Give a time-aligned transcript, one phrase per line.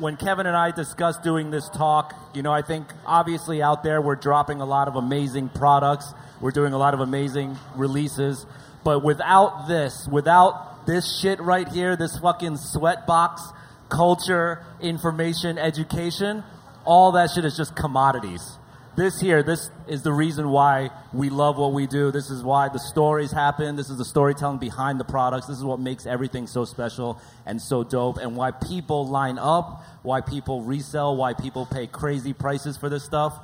[0.00, 4.00] when Kevin and I discussed doing this talk, you know, I think obviously out there
[4.00, 6.12] we're dropping a lot of amazing products.
[6.40, 8.46] We're doing a lot of amazing releases.
[8.84, 13.40] But without this, without this shit right here, this fucking sweatbox
[13.88, 16.44] culture, information, education,
[16.84, 18.58] all that shit is just commodities.
[18.96, 22.10] This here, this is the reason why we love what we do.
[22.10, 23.76] This is why the stories happen.
[23.76, 25.46] This is the storytelling behind the products.
[25.46, 29.84] This is what makes everything so special and so dope, and why people line up,
[30.02, 33.38] why people resell, why people pay crazy prices for this stuff.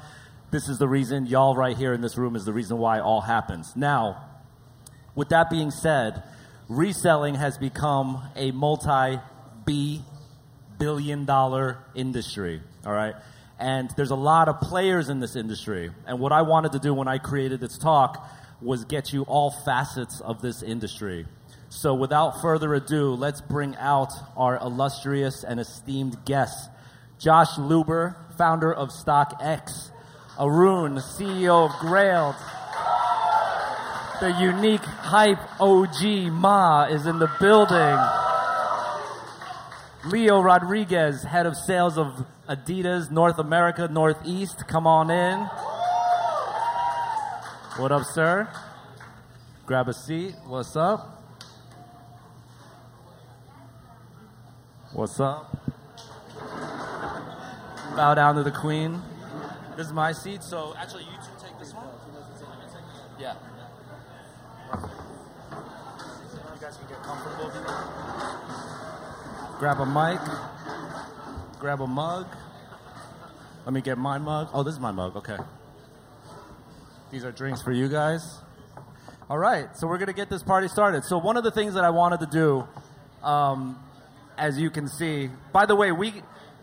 [0.50, 3.02] This is the reason, y'all right here in this room is the reason why it
[3.02, 3.76] all happens.
[3.76, 4.24] Now,
[5.14, 6.22] with that being said,
[6.70, 9.20] reselling has become a multi
[9.66, 10.02] B
[10.78, 13.14] billion dollar industry, all right?
[13.62, 15.92] And there's a lot of players in this industry.
[16.04, 18.28] And what I wanted to do when I created this talk
[18.60, 21.26] was get you all facets of this industry.
[21.68, 26.68] So without further ado, let's bring out our illustrious and esteemed guests.
[27.20, 29.92] Josh Luber, founder of StockX.
[30.40, 32.34] Arun, CEO of Grailed.
[34.18, 38.21] The unique hype OG Ma is in the building.
[40.04, 44.66] Leo Rodriguez, head of sales of Adidas North America, Northeast.
[44.66, 45.38] Come on in.
[47.78, 48.48] What up, sir?
[49.64, 50.34] Grab a seat.
[50.46, 51.22] What's up?
[54.92, 55.56] What's up?
[57.96, 59.00] Bow down to the queen.
[59.76, 61.86] This is my seat, so actually, you two take this one.
[63.20, 63.36] Yeah.
[64.74, 67.52] You guys can get comfortable.
[69.62, 70.18] Grab a mic.
[71.60, 72.26] Grab a mug.
[73.64, 74.48] Let me get my mug.
[74.52, 75.14] Oh, this is my mug.
[75.14, 75.36] Okay.
[77.12, 78.40] These are drinks for you guys.
[79.30, 81.04] All right, so we're gonna get this party started.
[81.04, 82.66] So one of the things that I wanted to do,
[83.24, 83.80] um,
[84.36, 86.12] as you can see, by the way, we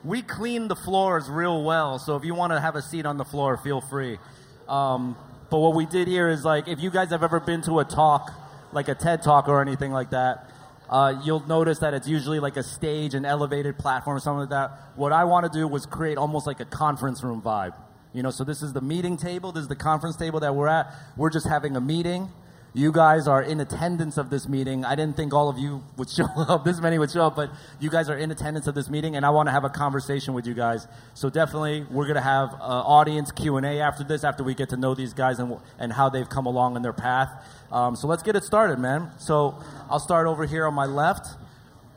[0.04, 2.00] we clean the floors real well.
[2.00, 4.20] So if you want to have a seat on the floor, feel free.
[4.68, 5.16] Um,
[5.50, 7.86] but what we did here is like, if you guys have ever been to a
[7.86, 8.30] talk,
[8.74, 10.50] like a TED talk or anything like that,
[10.90, 14.50] uh, you'll notice that it's usually like a stage, an elevated platform, or something like
[14.50, 14.72] that.
[14.96, 17.74] What I want to do was create almost like a conference room vibe.
[18.12, 20.68] You know, so this is the meeting table, this is the conference table that we're
[20.68, 20.94] at.
[21.16, 22.30] We're just having a meeting.
[22.74, 24.86] You guys are in attendance of this meeting.
[24.86, 27.50] I didn't think all of you would show up, this many would show up, but
[27.80, 30.34] you guys are in attendance of this meeting, and I want to have a conversation
[30.34, 30.88] with you guys.
[31.16, 34.54] So definitely, we're going to have uh, audience Q and A after this, after we
[34.54, 37.30] get to know these guys and and how they've come along in their path.
[37.72, 39.12] Um, so let's get it started, man.
[39.18, 39.56] So
[39.90, 41.28] I'll start over here on my left.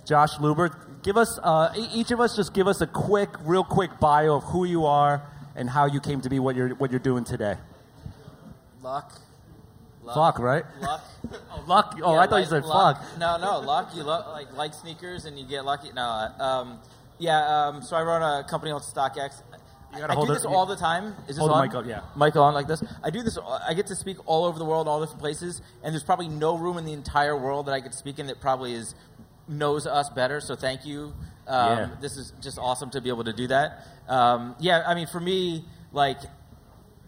[0.05, 4.01] Josh Luber, give us uh, each of us just give us a quick, real quick
[4.01, 5.23] bio of who you are
[5.55, 7.57] and how you came to be what you're what you're doing today.
[8.83, 9.13] Luck.
[10.03, 10.15] Luck.
[10.15, 10.65] Fuck, right?
[10.81, 11.05] Luck.
[11.51, 11.95] Oh, luck.
[12.03, 13.01] Oh, Yeah, I thought you said luck.
[13.01, 13.19] fuck.
[13.19, 13.91] No, no, luck.
[13.95, 15.91] You lo- like like sneakers and you get lucky.
[15.95, 16.79] No, uh, um,
[17.19, 17.69] yeah.
[17.69, 19.41] Um, so I run a company called StockX.
[19.95, 21.15] You gotta I hold do it- this all the time.
[21.29, 21.67] Is this Hold on?
[21.67, 22.01] mic up, yeah.
[22.17, 22.83] Mic on like this.
[23.05, 23.39] I do this.
[23.39, 26.57] I get to speak all over the world, all different places, and there's probably no
[26.59, 28.95] room in the entire world that I could speak in that probably is
[29.49, 30.41] knows us better.
[30.41, 31.13] So thank you.
[31.47, 31.89] Um, Yeah.
[32.01, 33.87] This is just awesome to be able to do that.
[34.09, 36.19] Um, yeah, I mean, for me, like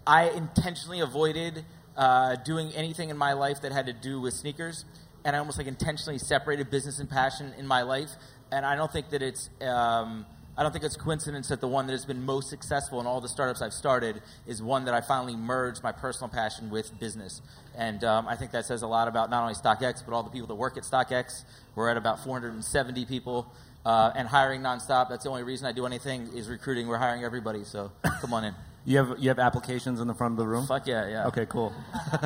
[0.07, 1.65] I intentionally avoided
[1.97, 4.85] uh, doing anything in my life that had to do with sneakers,
[5.25, 8.11] and I almost like intentionally separated business and passion in my life.
[8.53, 11.87] And I don't think that it's um, I don't think it's coincidence that the one
[11.89, 15.01] that has been most successful in all the startups I've started is one that I
[15.01, 17.43] finally merged my personal passion with business.
[17.77, 20.31] And um, I think that says a lot about not only StockX but all the
[20.31, 21.45] people that work at StockX.
[21.75, 23.53] We're at about 470 people.
[23.85, 25.11] Uh, and hiring nonstop.
[25.11, 26.89] That's the only reason I do anything is recruiting.
[26.89, 28.55] We're hiring everybody, so come on in.
[28.87, 30.67] You have you have applications in the front of the room.
[30.67, 31.27] Fuck yeah, yeah.
[31.29, 31.73] Okay, cool.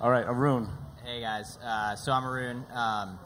[0.00, 0.66] All right, Arun.
[1.04, 2.64] Hey guys, uh, so I'm Arun.
[2.72, 3.18] Um,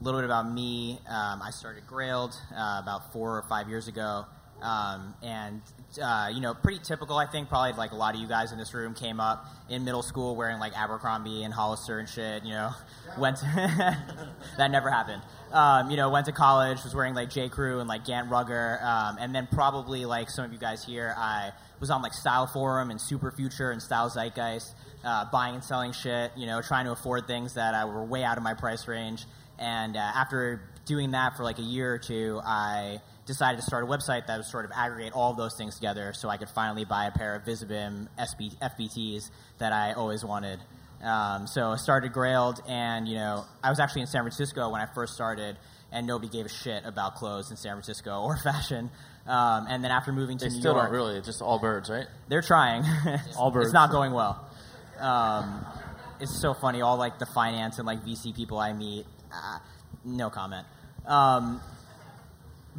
[0.00, 0.98] a little bit about me.
[1.06, 4.24] Um, I started Grailed uh, about four or five years ago,
[4.62, 5.60] um, and
[6.00, 7.16] uh, you know, pretty typical.
[7.16, 9.84] I think probably like a lot of you guys in this room came up in
[9.84, 12.44] middle school wearing like Abercrombie and Hollister and shit.
[12.44, 12.70] You know,
[13.16, 13.46] went to
[14.58, 15.22] that never happened.
[15.52, 18.78] Um, you know, went to college, was wearing like J Crew and like Gant Rugger,
[18.82, 22.46] um, and then probably like some of you guys here, I was on like Style
[22.46, 24.74] Forum and Super Future and Style Zeitgeist,
[25.04, 26.32] uh, buying and selling shit.
[26.36, 29.24] You know, trying to afford things that uh, were way out of my price range.
[29.58, 33.84] And uh, after doing that for like a year or two, I decided to start
[33.84, 36.48] a website that would sort of aggregate all of those things together so I could
[36.48, 40.58] finally buy a pair of Visvim SB, FBTs that I always wanted.
[41.04, 44.80] Um, so I started Grailed, and you know, I was actually in San Francisco when
[44.80, 45.56] I first started,
[45.92, 48.90] and nobody gave a shit about clothes in San Francisco or fashion.
[49.26, 51.18] Um, and then after moving to They New still York, don't really.
[51.18, 52.06] It's just all birds, right?
[52.28, 52.82] they're trying.
[53.36, 53.64] Allbirds.
[53.64, 54.44] It's not going well.
[54.98, 55.64] Um,
[56.18, 56.80] it's so funny.
[56.80, 59.58] All like the finance and like VC people I meet, uh,
[60.04, 60.66] no comment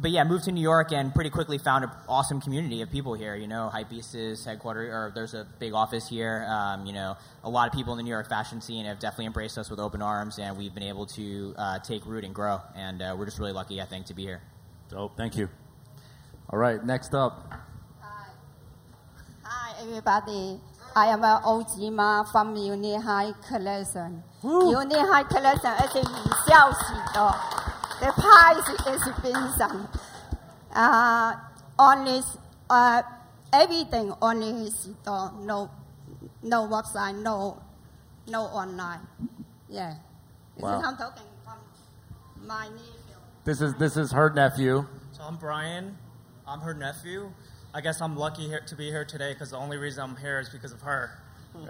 [0.00, 3.14] but yeah, moved to New York and pretty quickly found an awesome community of people
[3.14, 3.34] here.
[3.34, 6.46] You know, Hypebeast headquarters, or there's a big office here.
[6.48, 9.26] Um, you know, a lot of people in the New York fashion scene have definitely
[9.26, 12.60] embraced us with open arms, and we've been able to uh, take root and grow.
[12.74, 14.40] And uh, we're just really lucky, I think, to be here.
[14.88, 15.16] Dope.
[15.16, 15.48] Thank you.
[16.48, 17.52] All right, next up.
[18.00, 18.30] Hi,
[19.42, 20.58] Hi everybody.
[20.96, 24.22] I am OG Ma from Unique Hype Collection.
[24.42, 27.59] Unique Hype Collection 是以校系的。
[28.00, 29.88] ，the price is Vincent.
[30.74, 31.34] Uh,
[31.78, 32.22] only,
[32.68, 33.02] uh,
[33.52, 35.68] everything only 洗的，no,
[36.42, 37.58] no website, no,
[38.26, 39.00] no online.
[39.68, 39.94] Yeah.
[40.56, 40.78] This Wow.
[40.80, 41.58] is I'm talking from
[42.46, 43.16] my nephew.
[43.44, 44.86] This is this is her nephew.
[45.12, 45.96] So I'm Brian.
[46.46, 47.30] I'm her nephew.
[47.72, 50.40] I guess I'm lucky here to be here today because the only reason I'm here
[50.40, 51.10] is because of her.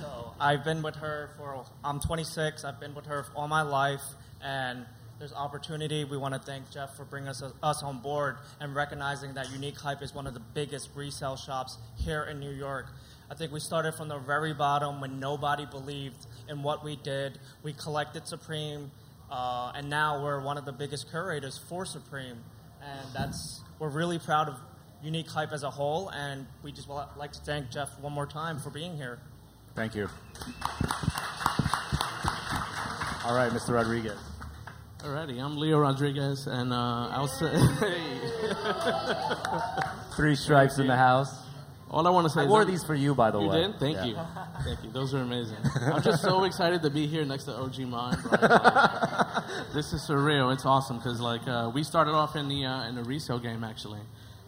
[0.00, 1.64] so I've been with her for.
[1.84, 2.64] I'm 26.
[2.64, 4.02] I've been with her all my life,
[4.42, 4.84] and
[5.18, 6.04] there's opportunity.
[6.04, 9.78] We want to thank Jeff for bringing us us on board and recognizing that Unique
[9.78, 12.86] Hype is one of the biggest resale shops here in New York.
[13.30, 17.38] I think we started from the very bottom when nobody believed in what we did.
[17.62, 18.90] We collected Supreme,
[19.30, 22.38] uh, and now we're one of the biggest curators for Supreme,
[22.82, 24.54] and that's we're really proud of
[25.02, 26.08] Unique Hype as a whole.
[26.10, 29.18] And we just would like to thank Jeff one more time for being here.
[29.74, 30.08] Thank you.
[33.24, 33.74] All right, Mr.
[33.74, 34.16] Rodriguez.
[35.00, 37.52] Alrighty, I'm Leo Rodriguez, and uh, I'll say,
[40.16, 41.32] Three stripes in the house.
[41.88, 43.48] all I want to say I is wore I'm- these for you, by the You
[43.48, 43.62] way.
[43.62, 43.78] did?
[43.78, 44.04] Thank Yeah.
[44.06, 44.16] you,
[44.64, 44.90] thank you.
[44.90, 45.58] Those are amazing.
[45.80, 48.10] I'm just so excited to be here next to OG Ma.
[48.32, 50.52] Like, this is surreal.
[50.52, 53.62] It's awesome because like uh, we started off in the uh, in the resale game
[53.64, 54.00] actually.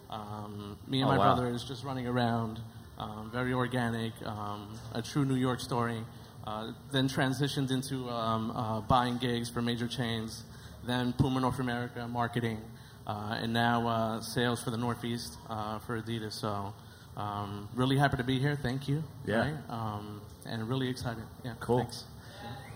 [0.09, 1.35] Um, me and Oh, my wow.
[1.35, 2.59] brother is just running around,
[2.99, 6.03] um, very organic, um, a true New York story.
[6.43, 10.43] Uh, then transitioned into um, uh, buying gigs for major chains,
[10.85, 12.59] then Puma North America marketing,
[13.05, 16.33] uh, and now uh, sales for the Northeast uh, for Adidas.
[16.33, 16.73] So
[17.15, 18.57] um, really happy to be here.
[18.59, 19.03] Thank you.
[19.25, 19.39] Yeah.
[19.39, 19.53] Right?
[19.69, 21.23] Um, and really excited.
[21.45, 21.53] Yeah.
[21.59, 21.79] Cool.
[21.79, 22.05] Thanks.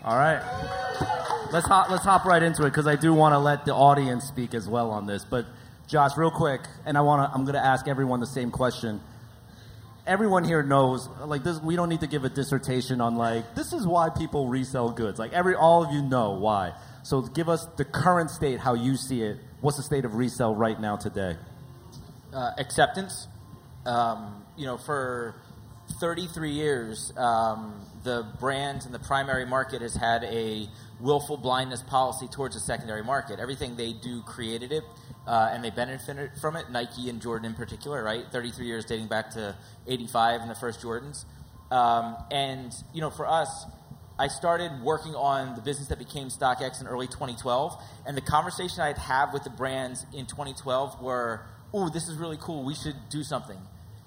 [0.04, 0.40] All right.
[1.52, 4.26] Let's hop, let's hop right into it because I do want to let the audience
[4.26, 5.26] speak as well on this.
[5.26, 5.48] But
[5.88, 9.02] Josh, real quick, and I want to I'm going to ask everyone the same question.
[10.08, 11.60] Everyone here knows, like this.
[11.60, 15.18] We don't need to give a dissertation on like this is why people resell goods.
[15.18, 16.74] Like every all of you know why.
[17.04, 19.38] So give us the current state, how you see it.
[19.62, 21.38] What's the state of resale right now today?
[22.36, 23.28] uh, acceptance.
[23.86, 25.36] Um, you know, for
[26.00, 30.68] 33 years, um, the brand and the primary market has had a
[31.00, 33.40] willful blindness policy towards the secondary market.
[33.40, 34.84] Everything they do created it,
[35.28, 36.70] uh, and they benefited from it.
[36.70, 38.26] Nike and Jordan in particular, right?
[38.32, 39.56] 33 years dating back to
[39.88, 41.26] 85 and the first Jordans.
[41.72, 43.66] Um, and, you know, for us,
[44.18, 48.82] I started working on the business that became StockX in early 2012, and the conversation
[48.82, 51.46] I'd have with the brands in 2012 were,
[51.76, 52.64] "Ooh, this is really cool.
[52.64, 53.60] We should do something."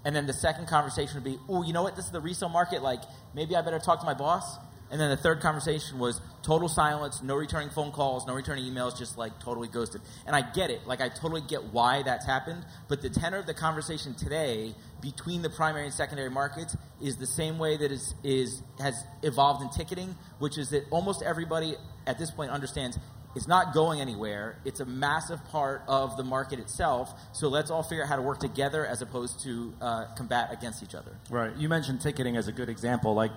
[0.09, 1.95] And then the second conversation would be, oh, you know what?
[1.95, 2.83] This is the resale market.
[2.83, 3.03] Like,
[3.35, 4.57] maybe I better talk to my boss."
[4.91, 8.97] And then the third conversation was total silence, no returning phone calls, no returning emails,
[8.97, 10.01] just like totally ghosted.
[10.27, 10.87] And I get it.
[10.87, 12.65] Like, I totally get why that's happened.
[12.89, 17.27] But the tenor of the conversation today between the primary and secondary markets is the
[17.27, 21.77] same way that is, is has evolved in ticketing, which is that almost everybody
[22.07, 22.99] at this point understands
[23.35, 24.59] it's not going anywhere.
[24.65, 27.13] It's a massive part of the market itself.
[27.33, 30.83] So let's all figure out how to work together as opposed to uh, combat against
[30.83, 31.13] each other.
[31.31, 31.55] Right.
[31.57, 33.15] You mentioned ticketing as a good example.
[33.15, 33.33] Like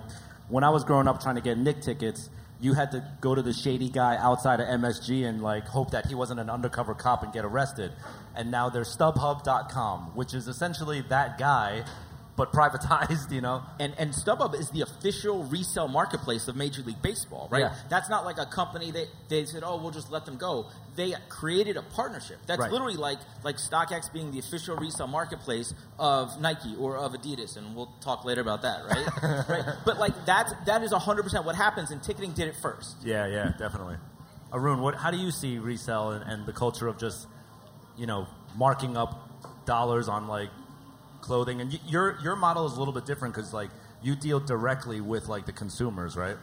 [0.48, 2.30] when I was growing up trying to get Knicks tickets,
[2.60, 6.06] you had to go to the shady guy outside of MSG and like hope that
[6.06, 7.92] he wasn't an undercover cop and get arrested.
[8.36, 11.84] And now there's StubHub.com, which is essentially that guy,
[12.36, 13.30] but privatized.
[13.32, 13.62] You know.
[13.80, 17.60] And, and StubHub is the official resale marketplace of Major League Baseball, right?
[17.60, 17.74] Yeah.
[17.88, 20.66] That's not like a company that they said, oh, we'll just let them go.
[20.94, 22.38] They created a partnership.
[22.46, 22.70] That's Right.
[22.70, 27.74] literally like like StockX being the official resale marketplace of Nike or of Adidas, and
[27.74, 29.48] we'll talk later about that, right?
[29.48, 29.74] right?
[29.86, 32.96] But like that's that is 100% what happens, and ticketing did it first.
[33.04, 33.26] Yeah.
[33.26, 33.52] Yeah.
[33.58, 33.96] Definitely.
[34.52, 34.96] Arun, what?
[34.96, 37.26] How do you see resale and, and the culture of just,
[37.96, 39.30] you know, marking up
[39.64, 40.50] dollars on like
[41.22, 41.60] clothing?
[41.60, 43.70] And y- your your model is a little bit different because like
[44.02, 46.36] you deal directly with like the consumers, right?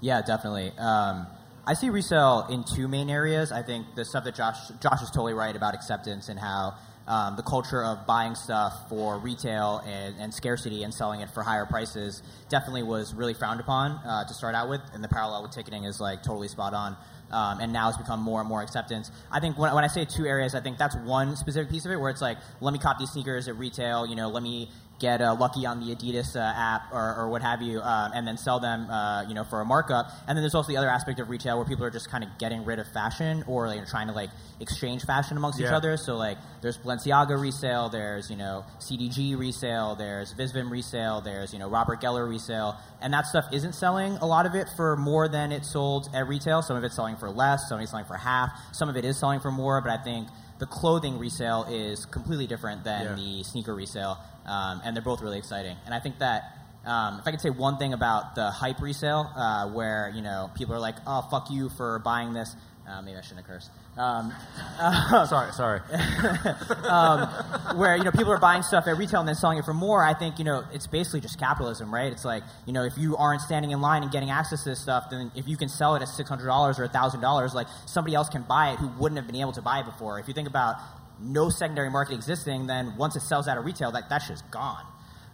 [0.00, 0.72] Yeah, definitely.
[0.78, 1.26] Um,
[1.66, 3.50] I see resale in two main areas.
[3.50, 6.74] I think the stuff that Josh Josh is totally right about acceptance and how
[7.08, 11.42] um, the culture of buying stuff for retail and, and scarcity and selling it for
[11.42, 14.82] higher prices definitely was really frowned upon uh, to start out with.
[14.92, 16.96] And the parallel with ticketing is like totally spot on.
[17.30, 19.10] Um, and now it's become more and more acceptance.
[19.30, 21.92] I think when, when I say two areas, I think that's one specific piece of
[21.92, 24.06] it where it's like, let me cop these sneakers at retail.
[24.06, 27.40] You know, let me get uh, lucky on the Adidas uh, app or, or what
[27.42, 30.10] have you, uh, and then sell them, uh, you know, for a markup.
[30.26, 32.30] And then there's also the other aspect of retail where people are just kind of
[32.38, 35.96] getting rid of fashion or like, trying to like exchange fashion amongst each other.
[35.96, 41.58] So like, there's Balenciaga resale, there's you know CDG resale, there's Visvim resale, there's you
[41.60, 45.28] know Robert Geller resale, and that stuff isn't selling a lot of it for more
[45.28, 46.60] than it sold at retail.
[46.62, 49.04] Some of it's selling for less, some of it's selling for half, some of it
[49.04, 49.80] is selling for more.
[49.80, 50.28] But I think
[50.58, 53.14] the clothing resale is completely different than Yeah.
[53.14, 55.76] the sneaker resale, um, and they're both really exciting.
[55.84, 56.54] And I think that.
[56.86, 60.48] Um, if I could say one thing about the hype resale, uh, where you know
[60.54, 62.54] people are like, "Oh, fuck you for buying this,"
[62.88, 63.70] uh, maybe I shouldn't have cursed.
[63.98, 64.32] Um,
[65.26, 65.80] sorry, sorry.
[67.76, 70.04] where you know people are buying stuff at retail and then selling it for more.
[70.04, 72.12] I think you know it's basically just capitalism, right?
[72.12, 74.80] It's like you know if you aren't standing in line and getting access to this
[74.80, 77.66] stuff, then if you can sell it at six hundred dollars or thousand dollars, like
[77.86, 80.18] somebody else can buy it who wouldn't have been able to buy it before.
[80.20, 80.76] If you think about
[81.20, 84.84] no secondary market existing, then once it sells out of retail, that that shit's gone.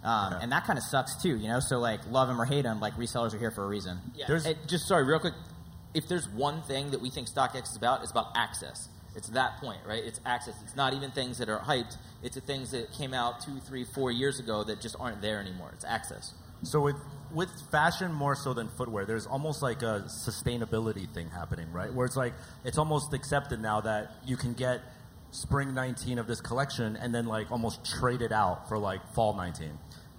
[0.03, 1.61] Um, And that kind of sucks too, you know.
[1.61, 3.99] So like, love them or hate them, like resellers are here for a reason.
[4.15, 4.27] Yeah.
[4.27, 5.35] There's- Hey, just sorry, real quick.
[5.95, 8.89] If there's one thing that we think StockX is about, it's about access.
[9.17, 10.03] It's that point, right?
[10.05, 10.57] It's access.
[10.65, 11.97] It's not even things that are hyped.
[12.23, 15.39] It's the things that came out two, three, four years ago that just aren't there
[15.41, 15.71] anymore.
[15.73, 16.35] It's access.
[16.65, 16.97] So with
[17.31, 21.93] with fashion more so than footwear, there's almost like a sustainability thing happening, right?
[21.93, 22.33] Where it's like
[22.65, 24.81] it's almost accepted now that you can get
[25.35, 29.35] spring 19 of this collection and then like almost trade it out for like fall
[29.35, 29.69] 19.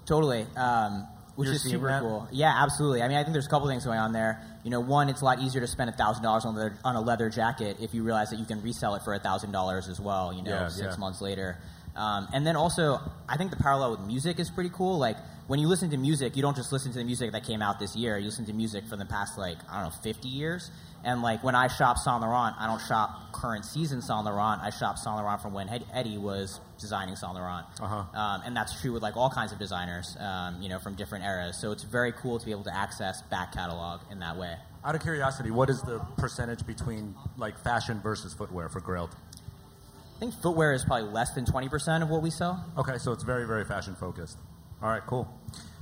[0.05, 0.45] Totally.
[0.57, 2.01] Um, which You're is super that?
[2.01, 2.27] cool.
[2.31, 3.01] Yeah, absolutely.
[3.01, 4.41] I mean, I think there's a couple things going on there.
[4.63, 6.55] You know, one, it's a lot easier to spend thousand dollars on
[6.85, 9.89] on a leather jacket if you realize that you can resell it for thousand dollars
[9.89, 10.33] as well.
[10.33, 10.97] You know, Yeah, six yeah.
[10.97, 11.57] months later.
[11.95, 14.97] Um, and then also, I think the parallel with music is pretty cool.
[14.97, 15.17] Like
[15.47, 17.79] when you listen to music, you don't just listen to the music that came out
[17.79, 18.17] this year.
[18.17, 20.71] You listen to music from the past, like I don't know, 50 years.
[21.05, 24.59] And like when I shop Saint Laurent, I don't shop current season Saint Laurent.
[24.61, 27.67] I shop Saint Laurent from when Hedi was designing Saint Laurent.
[27.79, 28.19] Uh-huh.
[28.19, 31.23] Um, and that's true with like all kinds of designers, um, you know, from different
[31.23, 31.61] eras.
[31.61, 34.55] So it's very cool to be able to access back catalog in that way.
[34.83, 39.11] Out of curiosity, what is the percentage between like fashion versus footwear for Grailed?
[39.11, 42.65] I think footwear is probably less than 20% of what we sell.
[42.77, 44.37] Okay, so it's very, very fashion focused.
[44.81, 45.31] All right, cool.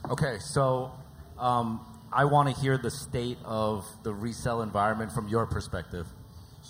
[0.09, 0.91] Okay, so
[1.37, 1.79] um,
[2.13, 6.07] I want to hear the state of the resale environment from your perspective.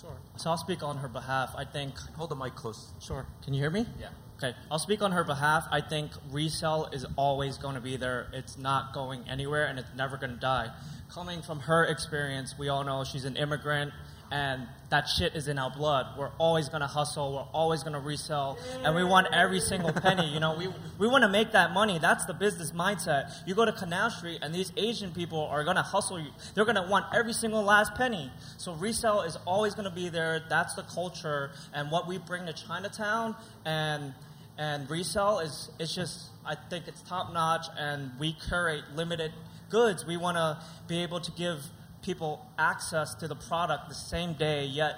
[0.00, 0.16] Sure.
[0.36, 1.54] So I'll speak on her behalf.
[1.56, 1.98] I think.
[2.16, 2.92] Hold the mic close.
[3.00, 3.26] Sure.
[3.44, 3.86] Can you hear me?
[4.00, 4.08] Yeah.
[4.38, 4.56] Okay.
[4.70, 5.66] I'll speak on her behalf.
[5.70, 8.28] I think resale is always going to be there.
[8.32, 10.70] It's not going anywhere, and it's never going to die.
[11.12, 13.92] Coming from her experience, we all know she's an immigrant,
[14.30, 16.18] and that shit is in our blood.
[16.18, 17.32] We're always to hustle.
[17.32, 20.32] We're always to resell, and we want every single penny.
[20.32, 21.98] You know, we we want to make that money.
[21.98, 23.32] That's the business mindset.
[23.46, 26.30] You go to Canal Street, and these Asian people are to hustle you.
[26.54, 28.30] They're to want every single last penny.
[28.56, 30.42] So resale is always to be there.
[30.48, 34.14] That's the culture, and what we bring to Chinatown, and
[34.58, 39.32] and resale is it's just I think it's top notch, and we curate limited
[39.70, 40.06] goods.
[40.06, 41.64] We want to be able to give
[42.04, 44.96] people access to the product the same day, yet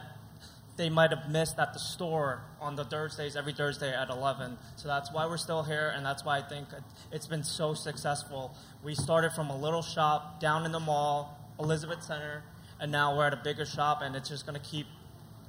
[0.76, 4.58] they might have missed at the store on the Thursdays, every Thursday at 11.
[4.74, 7.72] So that's why we're still here, and that's why I think it- it's been so
[7.72, 8.54] successful.
[8.82, 12.42] We started from a little shop down in the mall, Elizabeth Center,
[12.78, 14.86] and now we're at a bigger shop, and it's just going to keep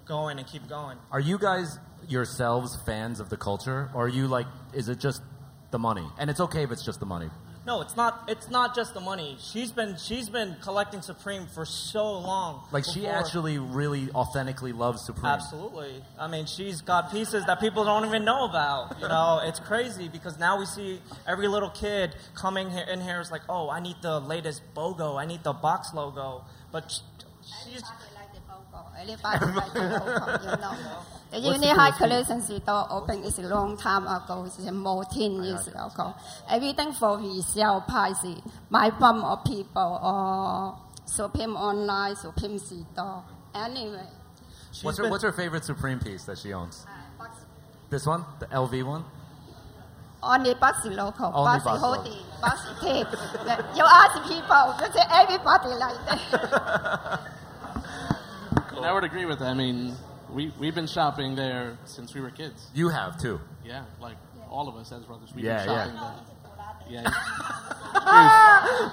[0.06, 0.98] going and keep going.
[1.12, 5.22] Are you guys yourselves fans of the culture, or are you like, is it just
[5.72, 6.08] the money?
[6.18, 7.30] And it's okay if it's just the money.
[7.68, 8.24] No, it's not.
[8.30, 9.36] It's not just the money.
[9.42, 12.64] She's been she's been collecting Supreme for so long.
[12.72, 15.26] Like she actually really authentically loves Supreme.
[15.26, 16.02] Absolutely.
[16.18, 18.96] I mean, she's got pieces that people don't even know about.
[19.02, 23.20] You know, it's crazy because now we see every little kid coming here in here
[23.20, 25.20] is like, oh, I need the latest BOGO.
[25.20, 26.46] I need the box logo.
[26.72, 27.84] But she's
[29.00, 30.78] Everybody like the logo, you know.
[30.80, 32.40] The What's the Unique Hype coolest thing?
[32.40, 36.14] Collection store opened is a long time ago, it's more 10 years ago.
[36.50, 38.26] Everything for resale price,
[38.70, 40.08] my bum of people oh.
[40.08, 43.24] or Supreme Online, Supreme store.
[43.54, 44.08] Anyway,
[44.84, 46.86] What's her, what's her favorite Supreme piece that she owns?
[47.20, 47.26] Uh,
[47.90, 49.06] this one, the LV one.
[50.22, 53.08] only Bossy local, Only Bossy Bossy hoodie, Bossy tape.
[53.76, 57.22] You ask people, because everybody like that.
[58.78, 59.48] And I would agree with that.
[59.48, 59.96] I mean,
[60.32, 62.68] we, we've been shopping there since we were kids.
[62.74, 63.40] You have too.
[63.66, 64.18] Yeah, like
[64.50, 65.34] all of us as brothers.
[65.36, 65.86] We've Yeah, been yeah.
[65.86, 66.14] shopping there.
[66.90, 67.10] Yeah.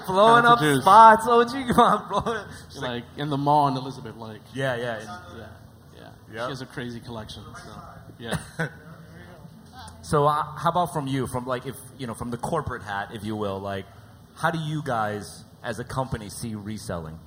[0.07, 0.81] Blowing up Juice.
[0.81, 1.25] spots.
[1.27, 2.45] OG, come on, blowing.
[2.69, 2.81] Juice.
[2.81, 4.99] like in the mall in Elizabeth, like Yeah, yeah.
[5.37, 5.47] yeah, yeah.
[6.33, 6.45] Yep.
[6.45, 7.43] She has a crazy collection.
[7.63, 7.71] So
[8.19, 8.37] yeah.
[10.01, 13.09] So uh, how about from you, from like if you know, from the corporate hat,
[13.15, 13.85] if you will, like,
[14.35, 17.17] how do you guys as a company see reselling?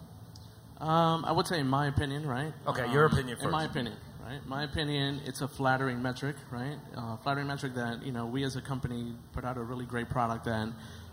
[0.80, 2.52] Um, I would say, in my opinion, right?
[2.66, 4.46] Okay, Um, your opinion In my opinion, right?
[4.46, 6.78] My opinion, it's a flattering metric, right?
[6.96, 10.08] Uh, flattering metric that you know we as a company put out a really great
[10.08, 10.68] product that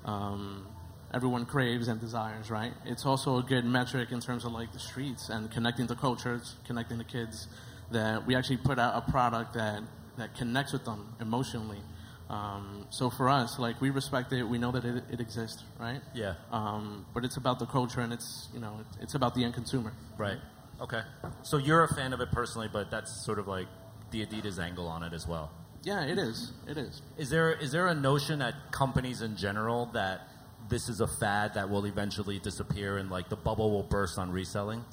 [0.06, 0.68] um,
[1.14, 2.74] everyone craves and desires, right?
[2.86, 6.56] It's also a good metric in terms of like the streets and connecting to cultures,
[6.66, 7.48] connecting to kids.
[7.92, 9.82] That we actually put out a product that
[10.18, 11.82] that connects with them emotionally.
[12.30, 16.02] Um, so for us, like we respect it, we know that it, it exists, right?
[16.14, 16.34] Yeah.
[16.52, 19.94] Um, but it's about the culture and it's you know it's about the end consumer.
[20.18, 20.38] Right.
[20.82, 21.02] Okay.
[21.44, 23.68] So you're a fan of it personally, but that's sort of like
[24.12, 25.52] the Adidas angle on it as well.
[25.84, 26.52] Yeah, it is.
[26.68, 27.02] It is.
[27.18, 30.22] Is there is there a notion that companies in general that
[30.68, 34.32] this is a fad that will eventually disappear and like the bubble will burst on
[34.32, 34.84] reselling?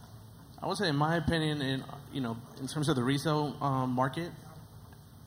[0.62, 3.90] I would say, in my opinion, in you know, in terms of the resale um,
[3.90, 4.30] market,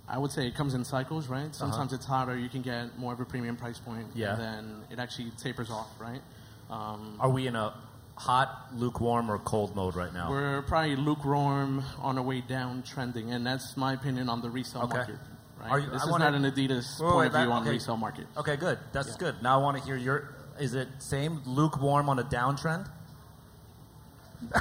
[0.07, 1.53] I would say it comes in cycles, right?
[1.55, 4.33] Sometimes it's hotter, you can get more of a premium price point, Yeah.
[4.33, 6.21] and then it actually tapers off, right?
[6.69, 7.73] Um, Are we in a
[8.15, 10.29] hot, lukewarm, or cold mode right now?
[10.29, 14.83] we're probably lukewarm on our way down, trending, and that's my opinion on the resale
[14.83, 14.97] Okay.
[14.97, 15.15] market.
[15.59, 15.71] Right?
[15.71, 17.51] Are you- this I is wanna- not an Adidas Wait, point wait, of view that-
[17.51, 17.71] on okay.
[17.71, 18.27] resale market.
[18.37, 18.77] Okay, good.
[18.91, 19.17] That's Yeah.
[19.17, 19.41] good.
[19.41, 20.35] Now I want to hear your.
[20.59, 22.87] Is it same lukewarm on a downtrend?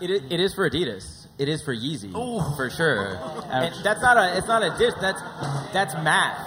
[0.00, 1.19] It is, it is for Adidas.
[1.40, 2.12] It is for Yeezy,
[2.56, 3.18] for sure.
[3.50, 4.36] And that's not a.
[4.36, 4.92] It's not a dish.
[5.00, 5.20] That's
[5.72, 6.38] that's math.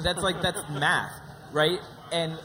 [0.00, 1.12] That's like that's math,
[1.52, 1.78] right?
[2.10, 2.36] And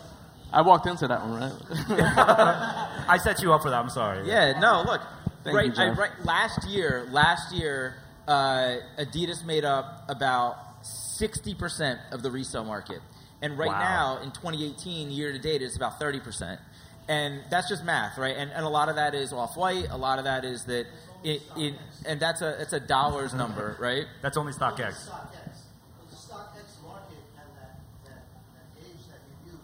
[0.52, 1.54] I walked into that one, right?
[3.08, 3.80] I set you up for that.
[3.80, 4.28] I'm sorry.
[4.28, 5.02] yeah, no, look,
[5.46, 5.98] Thank right, you, Jeff.
[5.98, 6.12] I, right.
[6.25, 7.96] Last year, last year,
[8.28, 13.00] uh, Adidas made up about sixty percent of the resale market,
[13.42, 14.18] and right Wow.
[14.18, 16.60] now in 2018, year to date, it's about thirty percent.
[17.08, 18.36] And that's just math, right?
[18.36, 19.88] And, and a lot of that is off white.
[19.92, 20.88] A lot of that is that
[21.25, 21.74] it, it
[22.05, 24.05] and that's a it's a dollars number, right?
[24.22, 25.10] That's only StockX.
[25.10, 25.58] StockX.
[25.98, 29.60] But the market and that, that, that age that you use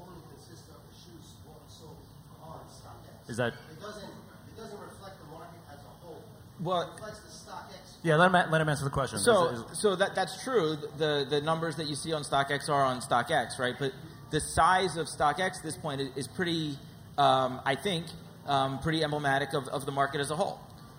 [0.00, 1.36] only consists of the shoes
[1.68, 1.96] sold
[2.42, 3.30] on StockX.
[3.30, 3.52] Is that?
[3.70, 6.24] It doesn't, it doesn't reflect the market as a whole.
[6.60, 8.00] Well, It reflects the StockX.
[8.02, 8.16] Yeah.
[8.16, 9.18] Let him let him answer the question.
[9.18, 10.76] So, Is it- is- so that that's true.
[10.96, 13.74] The the numbers that you see on StockX are on StockX, right?
[13.78, 13.92] But
[14.30, 16.76] the size of StockX at this point is, is pretty,
[17.18, 18.06] um, I think,
[18.46, 20.58] um, pretty emblematic of, of the market as a whole,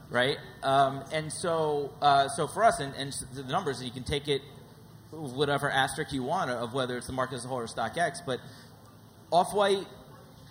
[0.10, 0.38] right?
[0.64, 4.42] Um, and so, uh, so for us, and, and the numbers, you can take it
[5.12, 8.40] whatever asterisk you want of whether it's the market as a whole or StockX, but
[9.32, 9.86] Off White,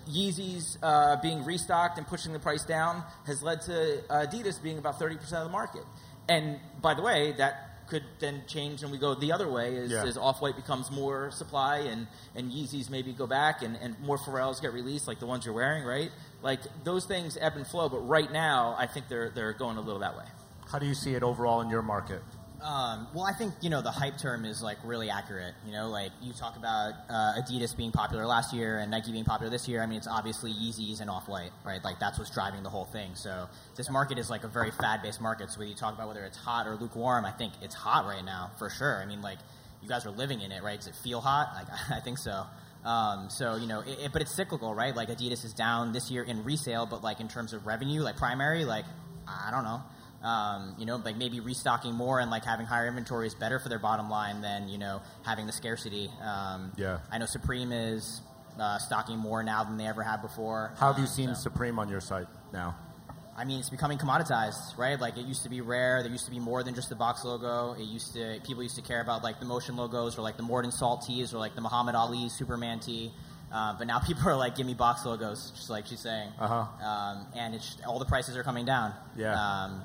[0.09, 4.99] Yeezys uh, being restocked and pushing the price down has led to Adidas being about
[4.99, 5.83] 30% of the market.
[6.29, 9.91] And by the way, that could then change and we go the other way as,
[9.91, 10.05] Yeah.
[10.05, 14.19] as Off White becomes more supply and, and Yeezys maybe go back and, and more
[14.19, 16.11] Pharrells get released, like the ones you're wearing, right?
[16.43, 19.81] Like those things ebb and flow, but right now I think they're, they're going a
[19.81, 20.25] little that way.
[20.73, 22.23] how do you see it overall in your market?
[22.65, 25.55] Um, well, I think you know the hype term is like really accurate.
[25.67, 29.27] You know, like you talk about uh, Adidas being popular last year and Nike being
[29.27, 29.83] popular this year.
[29.83, 31.85] I mean, it's obviously Yeezys and Off White, right?
[31.85, 33.11] Like that's what's driving the whole thing.
[33.17, 35.51] So this market is like a very fad-based market.
[35.51, 38.25] So when you talk about whether it's hot or lukewarm, I think it's hot right
[38.25, 38.97] now for sure.
[38.97, 39.39] I mean, like
[39.83, 40.79] you guys are living in it, right?
[40.79, 41.53] Does it feel hot?
[41.55, 41.67] Like
[41.99, 42.47] I think so.
[42.83, 44.97] Um, so you know, it, it, but it's cyclical, right?
[44.97, 48.17] Like Adidas is down this year in resale, but like in terms of revenue, like
[48.17, 48.87] primary, like
[49.29, 49.83] I don't know.
[50.25, 53.69] Um, you know, like maybe restocking more and like having higher inventory is better for
[53.69, 56.11] their bottom line than you know having the scarcity.
[56.23, 56.99] Um, Yeah.
[57.13, 58.23] I know Supreme is
[58.59, 60.73] uh, stocking more now than they ever have before.
[60.79, 62.75] How have you seen so- Supreme on your site now?
[63.37, 64.99] I mean, it's becoming commoditized, right?
[64.99, 66.03] Like it used to be rare.
[66.05, 67.73] There used to be more than just the box logo.
[67.75, 70.45] It used to people used to care about like the motion logos or like the
[70.45, 73.13] Morton Salt tees or like the Muhammad Ali Superman tee.
[73.53, 76.31] Uh, but now people are like, give me box logos, just like she's saying.
[76.39, 76.87] Uh-huh.
[76.87, 78.95] Um, and it's all the prices are coming down.
[79.17, 79.35] Yeah.
[79.35, 79.83] Um,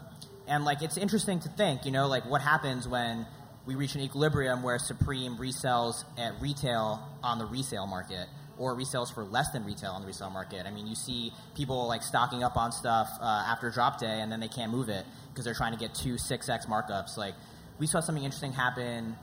[0.49, 3.25] and like it's interesting to think, you know, like what happens when
[3.65, 9.13] we reach an equilibrium where Supreme resells at retail on the resale market or resells
[9.13, 10.65] for less than retail on the resale market.
[10.65, 14.31] I mean, you see people like stocking up on stuff uh, after drop day and
[14.31, 17.15] then they can't move it because they're trying to get two 6x markups.
[17.15, 17.35] Like
[17.77, 19.15] we saw something interesting happen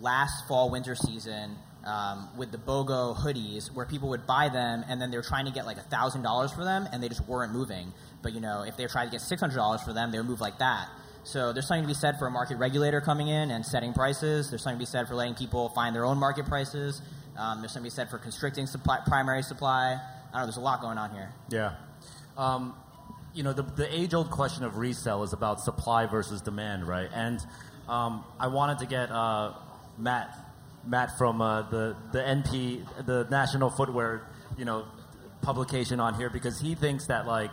[0.00, 5.00] last fall winter season um, with the BOGO hoodies where people would buy them and
[5.00, 7.92] then they were trying to get like $1,000 for them and they just weren't moving.
[8.22, 10.58] But you know, if they tried to get $600 for them, they would move like
[10.58, 10.88] that.
[11.24, 14.50] So there's something to be said for a market regulator coming in and setting prices.
[14.50, 17.02] There's something to be said for letting people find their own market prices.
[17.36, 19.92] Um, there's something to be said for constricting supply, primary supply.
[19.92, 20.46] I don't know.
[20.46, 21.32] There's a lot going on here.
[21.50, 21.74] Yeah.
[22.36, 22.74] Um,
[23.34, 27.08] you know, the, the age old question of resale is about supply versus demand, right?
[27.12, 27.38] And
[27.88, 29.52] um, I wanted to get uh,
[29.98, 30.36] Matt,
[30.84, 34.86] Matt from uh, the, the NP, the National Footwear, you know,
[35.42, 37.50] publication on here because he thinks that, like,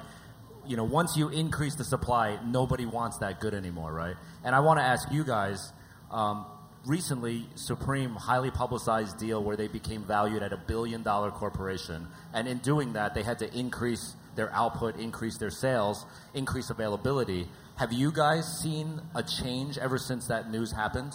[0.68, 4.16] you know, once you increase the supply, nobody wants that good anymore, right?
[4.44, 5.72] And I want to ask you guys.
[6.12, 6.46] Um,
[6.86, 12.48] recently, Supreme highly publicized deal where they became valued at a billion dollar corporation, and
[12.48, 17.48] in doing that, they had to increase their output, increase their sales, increase availability.
[17.76, 21.14] Have you guys seen a change ever since that news happened?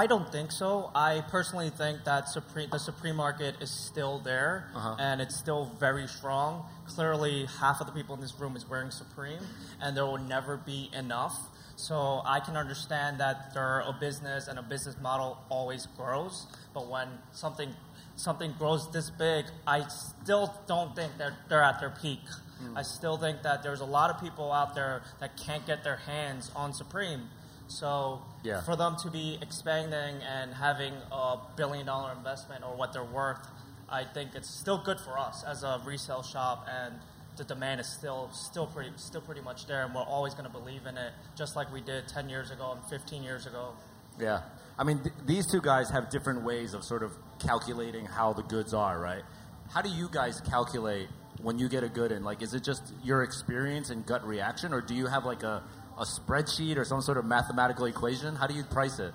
[0.00, 0.90] I don't think so.
[0.94, 4.96] I personally think that Supreme, the Supreme market is still there Uh-huh.
[4.98, 6.64] and it's still very strong.
[6.86, 9.44] Clearly, half of the people in this room is wearing Supreme,
[9.78, 11.36] and there will never be enough.
[11.76, 16.86] So I can understand that they're a business and a business model always grows, but
[16.88, 17.70] when something
[18.16, 22.20] something grows this big, I still don't think that they're at their peak.
[22.76, 25.96] I still think that there's a lot of people out there that can't get their
[25.96, 27.22] hands on Supreme.
[27.70, 28.60] So Yeah.
[28.62, 33.46] for them to be expanding and having a billion dollar investment or what they're worth,
[33.88, 36.98] I think it's still good for us as a resale shop and
[37.36, 40.50] the demand is still still pretty still pretty much there and we're always going to
[40.52, 43.72] believe in it just like we did 10 years ago and 15 years ago.
[44.18, 44.42] Yeah.
[44.78, 48.42] I mean, th- these two guys have different ways of sort of calculating how the
[48.42, 49.22] goods are, right?
[49.70, 51.08] How do you guys calculate
[51.42, 52.24] when you get a good in?
[52.24, 55.62] Like, is it just your experience and gut reaction, or do you have like a,
[56.00, 58.34] a spreadsheet or some sort of mathematical equation?
[58.34, 59.12] How do you price it?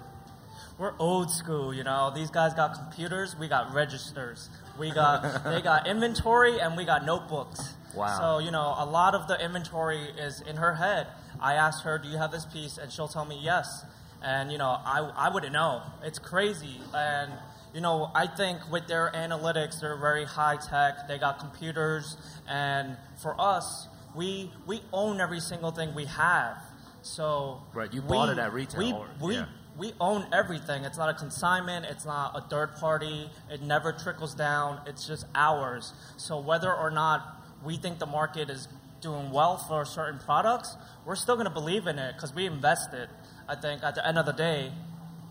[0.78, 2.12] We're old school, you know.
[2.14, 4.50] These guys got computers, we got registers.
[4.78, 7.74] We got they got inventory and we got notebooks.
[7.96, 8.18] Wow.
[8.20, 11.08] So, you know, a lot of the inventory is in her head.
[11.40, 13.86] I asked her, "Do you have this piece?" and she'll tell me yes.
[14.22, 15.82] And, you know, I I wouldn't know.
[16.04, 16.82] It's crazy.
[16.94, 17.32] And
[17.74, 21.08] you know, I think with their analytics, they're very high tech.
[21.08, 22.16] They got computers,
[22.48, 26.58] and for us, we we own every single thing we have.
[27.06, 29.46] So Right, you bought we- it at retail, We, or- we yeah.
[29.78, 30.86] we own everything.
[30.86, 31.86] It's not a consignment.
[31.86, 33.30] It's not a third party.
[33.50, 34.82] It never trickles down.
[34.88, 35.94] It's just ours.
[36.18, 38.68] So whether or not we think the market is
[39.02, 43.08] doing well for certain products, we're still going to believe in it because we invested.
[43.48, 44.72] I think at the end of the day,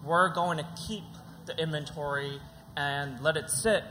[0.04, 1.02] we're going to keep
[1.46, 2.40] the inventory
[2.76, 3.82] and let it sit,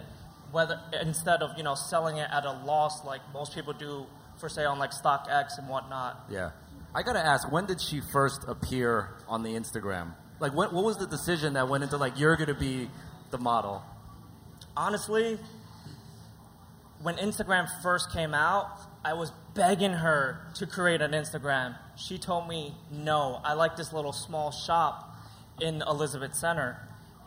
[0.51, 4.05] whether instead of you know selling it at a loss like most people do
[4.37, 6.23] for say on like StockX and whatnot.
[6.29, 6.51] Yeah.
[6.95, 10.13] I gotta ask, when did she first appear on the Instagram?
[10.39, 12.89] Like, what, what was the decision that went into like you're gonna be
[13.31, 13.83] the model?
[14.75, 15.39] honestly,
[17.01, 18.67] when Instagram first came out,
[19.03, 21.77] I was begging her to create an Instagram.
[21.95, 25.15] She told me, no, I like this little small shop
[25.61, 26.77] in Elizabeth Center.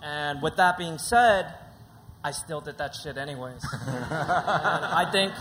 [0.02, 1.54] And with that being said,
[2.24, 3.64] I still did that shit anyways.
[3.72, 5.32] I think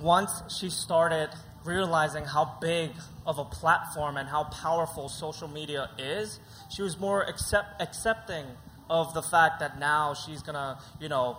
[0.00, 1.28] once she started
[1.64, 2.90] realizing how big
[3.26, 8.44] of a platform and how powerful social media is, she was more accept, accepting
[8.90, 11.36] of the fact that now she's gonna, you know,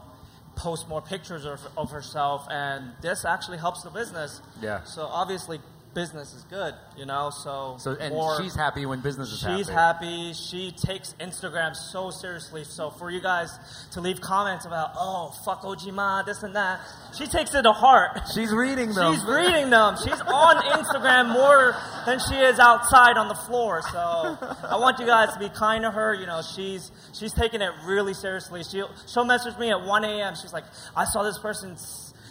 [0.55, 4.41] post more pictures of, of herself, and this actually helps the business.
[4.61, 4.83] Yeah.
[4.83, 5.59] So obviously,
[5.93, 7.29] business is good, you know.
[7.29, 10.05] So So, and she's happy when business is She's happy.
[10.29, 10.33] happy.
[10.33, 12.63] She takes Instagram so seriously.
[12.63, 13.49] So for you guys
[13.91, 16.81] to leave comments about, oh, fuck OG Ma, this and that,
[17.17, 18.19] she takes it to heart.
[18.33, 19.13] She's reading them.
[19.13, 19.95] She's reading them.
[19.97, 21.75] She's on Instagram more
[22.05, 23.81] than she is outside on the floor.
[23.91, 26.13] So I want you guys to be kind to her.
[26.13, 28.63] You know, she's she's taking it really seriously.
[28.63, 30.33] She'll she'll message me at 1 a.m.
[30.35, 31.77] She's like, I saw this person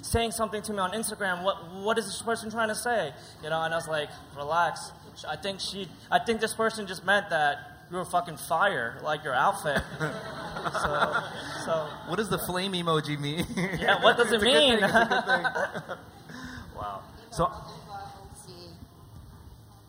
[0.03, 1.43] saying something to me on Instagram.
[1.43, 3.13] What what is this person trying to say?
[3.43, 4.93] You know, and I was like, relax.
[5.29, 7.59] I think she I think this person just meant that
[7.91, 9.83] you were fucking fire, like your outfit.
[10.01, 11.23] so
[11.65, 13.47] so What does the flame emoji mean?
[13.79, 14.79] yeah, what does it It's a good mean?
[14.81, 15.97] thing, it's a good thing.
[16.77, 17.03] wow.
[17.31, 17.51] So,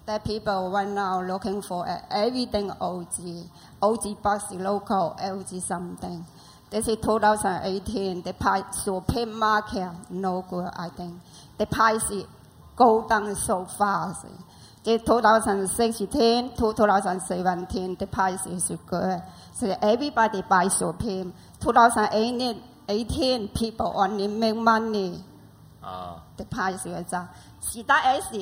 [0.05, 3.15] that people right now looking for everything OG,
[3.81, 6.25] OG box local, OG something.
[6.73, 8.23] This is 2018.
[8.23, 10.71] The price Supreme market no good.
[10.75, 11.13] I think
[11.59, 12.25] the price is
[12.75, 14.25] go down so fast.
[14.83, 19.21] The 2016 to 2017, the price is good.
[19.53, 21.35] So everybody buy Supreme.
[21.61, 22.59] 2018,
[22.89, 25.23] 18 people only make money.
[25.83, 27.29] uh, the price is down.
[27.61, 28.35] Star S,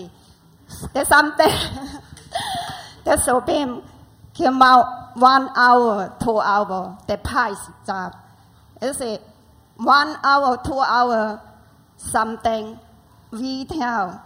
[0.94, 1.52] there's something.
[3.04, 3.84] the Supreme
[4.34, 8.13] came out one hour, two hour, the price down.
[8.82, 9.22] It's it
[9.78, 11.41] one hour, two hour,
[11.98, 12.80] something
[13.32, 14.22] retail.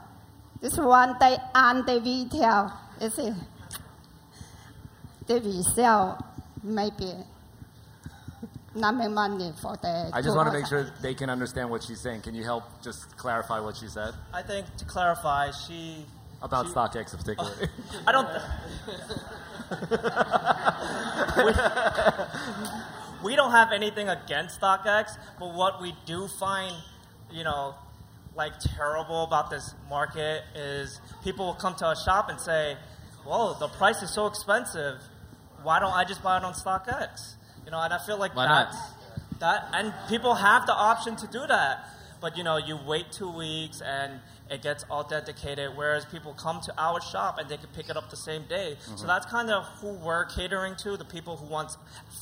[0.62, 2.72] This one day and the retail.
[3.02, 3.36] It's a,
[5.28, 6.18] the resale
[6.64, 7.12] maybe
[8.76, 10.10] not make money for the.
[10.14, 12.22] I just want to make sure they can understand what she's saying.
[12.22, 16.06] Can you help just clarify what she said I think to clarify, she
[16.42, 17.68] about she- StockX particularly?
[18.08, 18.28] I don't.
[21.46, 21.52] we,
[23.26, 26.76] we don't have anything against StockX, but what we do find,
[27.32, 27.74] you know,
[28.36, 32.78] like terrible about this market is people will come to a shop and say,
[33.24, 35.02] "Whoa, the price is so expensive.
[35.64, 37.36] Why don't I just buy it on StockX?"
[37.66, 38.76] You know, and I feel like Why not?
[39.40, 41.90] that and people have the option to do that.
[42.22, 45.72] But you know, you wait two weeks and it gets all dedicated.
[45.76, 48.78] Whereas people come to our shop and they can pick it up the same day.
[48.80, 49.08] So mm-hmm.
[49.08, 51.72] that's kind of who we're catering to: the people who want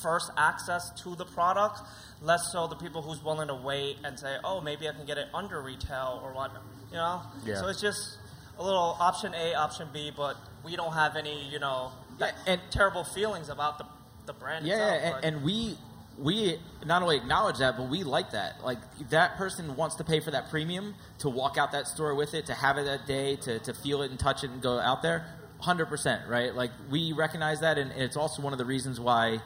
[0.02, 1.80] first access to the product,
[2.22, 5.18] less so the people who's willing to wait and say, "Oh, maybe I can get
[5.18, 6.52] it under retail or what."
[6.92, 7.22] You know.
[7.46, 7.56] Yeah.
[7.56, 8.18] So it's just
[8.58, 12.62] a little option A, option B, but we don't have any, you know, Yeah, and-
[12.70, 13.86] terrible feelings about the
[14.26, 14.66] the brand.
[14.66, 15.78] Yeah, itself, yeah, and, and we
[16.18, 18.64] we not only acknowledge that, but we like that.
[18.64, 18.78] Like
[19.10, 22.46] that person wants to pay for that premium to walk out that store with it,
[22.48, 25.02] to have it that day, to, to feel it and touch it and go out
[25.02, 25.26] there.
[25.60, 26.54] Hundred percent, right?
[26.54, 29.40] Like we recognize that, and it's also one of the reasons why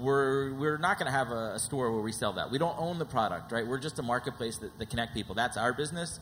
[0.00, 2.50] we're we're not going to have a, a store where we sell that.
[2.50, 3.66] We don't own the product, right?
[3.66, 5.34] We're just a marketplace that, that connect people.
[5.34, 6.20] That's our business.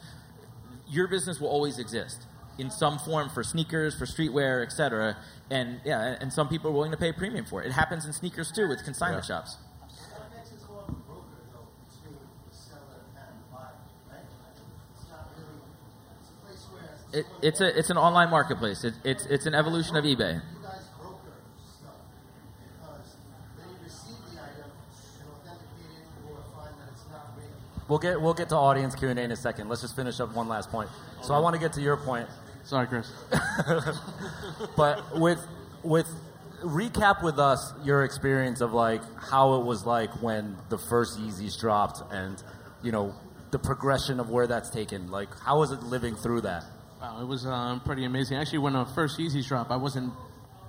[0.89, 2.27] Your business will always exist
[2.61, 5.17] in some form for sneakers, for streetwear, etc.
[5.51, 7.67] And yeah, and some people are willing to pay a premium for it.
[7.67, 9.37] It happens in sneakers too with consignment Yeah.
[9.37, 9.57] shops.
[9.91, 12.19] StockX is more of a broker, though, between
[12.51, 13.75] the seller and the buyer,
[14.11, 14.27] right?
[14.95, 15.59] It's not really,
[17.13, 18.85] it's a It, it's a it's an online marketplace.
[18.85, 20.35] It, it's it's an evolution of eBay.
[20.35, 21.35] you guys broker
[21.67, 21.99] stuff
[22.63, 23.17] because
[23.57, 24.71] when you receive the item
[25.19, 27.49] and authenticate it or find that it's not real.
[27.89, 29.69] We'll get we'll get to audience Q and A in a second.
[29.69, 30.89] Let's just finish up one last point.
[31.23, 32.29] So I want to get to your point,
[32.65, 33.11] Sorry, Chris.
[34.77, 35.45] but with
[35.83, 36.07] with
[36.63, 41.59] recap with us your experience of like how it was like when the first Yeezys
[41.59, 42.43] dropped and
[42.83, 43.15] you know
[43.51, 45.11] the progression of where that's taken.
[45.11, 46.65] Like how was it living through that?
[47.01, 48.37] Wow, it was um, pretty amazing.
[48.37, 50.13] Actually, when the first Yeezys dropped, I wasn't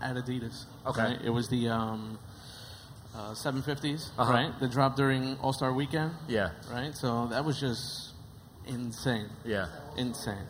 [0.01, 0.63] at Adidas.
[0.88, 1.01] Okay.
[1.01, 1.19] right?
[1.23, 2.17] It was the um,
[3.13, 4.32] uh, 750s, Uh-huh.
[4.32, 4.58] right?
[4.62, 6.95] That dropped during All Star Weekend, Yeah, right?
[6.95, 8.13] So that was just
[8.65, 9.27] insane.
[9.43, 10.47] yeah, Insane.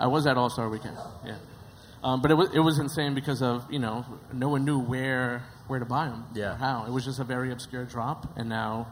[0.00, 0.96] I was at All Star Weekend.
[1.24, 1.36] Yeah.
[2.02, 5.44] Um, but it was it was insane because of you know no one knew where
[5.66, 6.24] where to buy them.
[6.34, 6.54] Yeah.
[6.54, 8.88] Or how it was just a very obscure drop, and now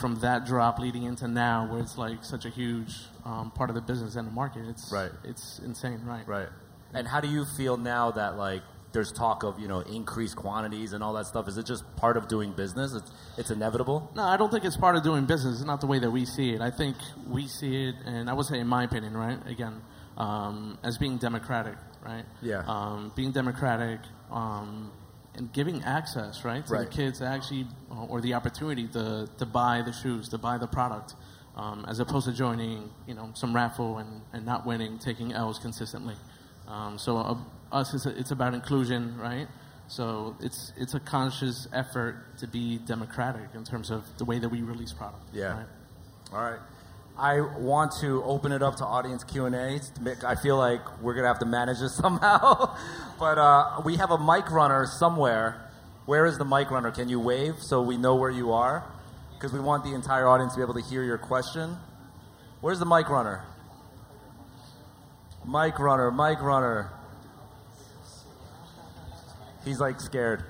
[0.00, 3.74] from that drop leading into now, where it's like such a huge um, part of
[3.74, 5.10] the business and the market, it's Right.
[5.24, 6.26] It's insane, right?
[6.28, 6.48] right.
[6.94, 10.92] And how do you feel now that like there's talk of you know increased quantities
[10.92, 11.48] and all that stuff?
[11.48, 12.94] Is it just part of doing business?
[12.94, 14.12] It's it's inevitable.
[14.14, 15.56] No, I don't think it's part of doing business.
[15.56, 16.60] It's not the way that we see it.
[16.60, 19.82] I think we see it, and I would say, in my opinion, right, again,
[20.16, 22.24] um, as being democratic, right?
[22.42, 22.62] Yeah.
[22.66, 24.00] Um, being democratic
[24.30, 24.90] um,
[25.34, 26.90] and giving access, right, to Right.
[26.90, 30.66] the kids actually, uh, or the opportunity to, to buy the shoes, to buy the
[30.66, 31.14] product,
[31.56, 35.58] um, as opposed to joining, you know, some raffle and, and not winning, taking L's
[35.58, 36.14] consistently.
[36.68, 37.36] Um, so uh,
[37.72, 39.48] us, it's, it's about inclusion, right?
[39.88, 44.48] So it's it's a conscious effort to be democratic in terms of the way that
[44.48, 45.22] we release product.
[45.32, 45.58] Yeah.
[45.58, 45.66] right?
[46.32, 46.58] All right.
[47.18, 49.80] I want to open it up to audience Q and A.
[50.26, 52.76] I feel like we're gonna have to manage this somehow,
[53.18, 55.62] but uh, we have a mic runner somewhere.
[56.04, 56.90] Where is the mic runner?
[56.90, 58.84] Can you wave so we know where you are?
[59.32, 61.76] Because we want the entire audience to be able to hear your question.
[62.60, 63.44] Where's the mic runner?
[65.46, 66.90] Mic runner, mic runner.
[69.64, 70.44] He's like scared.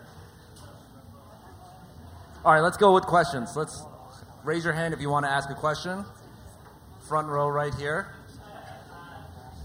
[2.45, 3.57] All right, let's go with questions.
[3.57, 3.85] Let's
[4.45, 6.05] raise your hand if you want to ask a question.
[7.09, 8.09] Front row right here.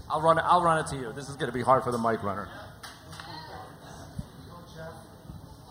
[0.08, 0.44] I'll run it.
[0.46, 1.12] I'll run it to you.
[1.12, 2.48] This is going to be hard for the mic runner.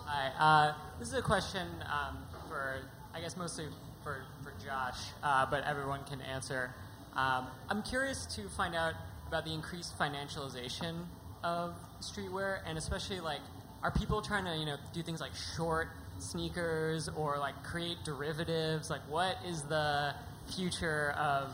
[0.06, 0.32] Hi.
[0.38, 2.18] Uh, this is a question um,
[2.50, 2.76] for,
[3.14, 3.68] I guess, mostly
[4.04, 6.76] for, for Josh, uh, but everyone can answer.
[7.16, 8.96] Um, I'm curious to find out
[9.30, 11.06] about the increased financialization
[11.42, 13.40] of streetwear, and especially like,
[13.82, 15.88] are people trying to, you know, do things like short
[16.20, 18.90] sneakers or like create derivatives?
[18.90, 20.14] Like, what is the
[20.56, 21.50] future of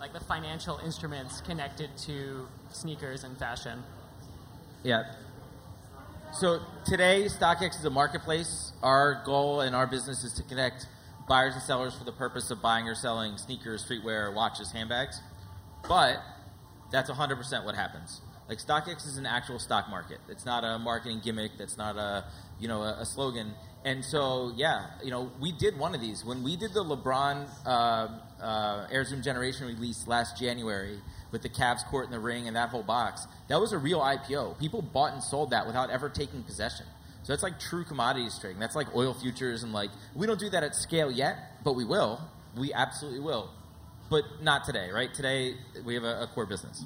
[0.00, 3.82] like the financial instruments connected to sneakers and fashion?
[4.82, 5.04] Yeah.
[6.32, 8.72] So today, StockX is a marketplace.
[8.82, 10.86] Our goal and our business is to connect
[11.28, 15.20] buyers and sellers for the purpose of buying or selling sneakers, streetwear, watches, handbags.
[15.88, 16.18] But
[16.90, 18.20] that's 100% what happens.
[18.48, 20.18] Like StockX is an actual stock market.
[20.28, 21.52] It's not a marketing gimmick.
[21.56, 22.24] That's not a
[22.60, 23.54] you know a, a slogan.
[23.84, 27.46] And so yeah, you know we did one of these when we did the LeBron
[27.66, 28.08] uh,
[28.42, 30.98] uh, Air Zoom Generation release last January
[31.30, 33.26] with the Cavs court and the ring and that whole box.
[33.48, 34.58] That was a real IPO.
[34.58, 36.86] People bought and sold that without ever taking possession.
[37.24, 38.60] So that's like true commodities trading.
[38.60, 41.84] That's like oil futures and like we don't do that at scale yet, but we
[41.84, 42.20] will.
[42.56, 43.50] We absolutely will.
[44.10, 45.12] But not today, right?
[45.12, 46.84] Today we have a, a core business.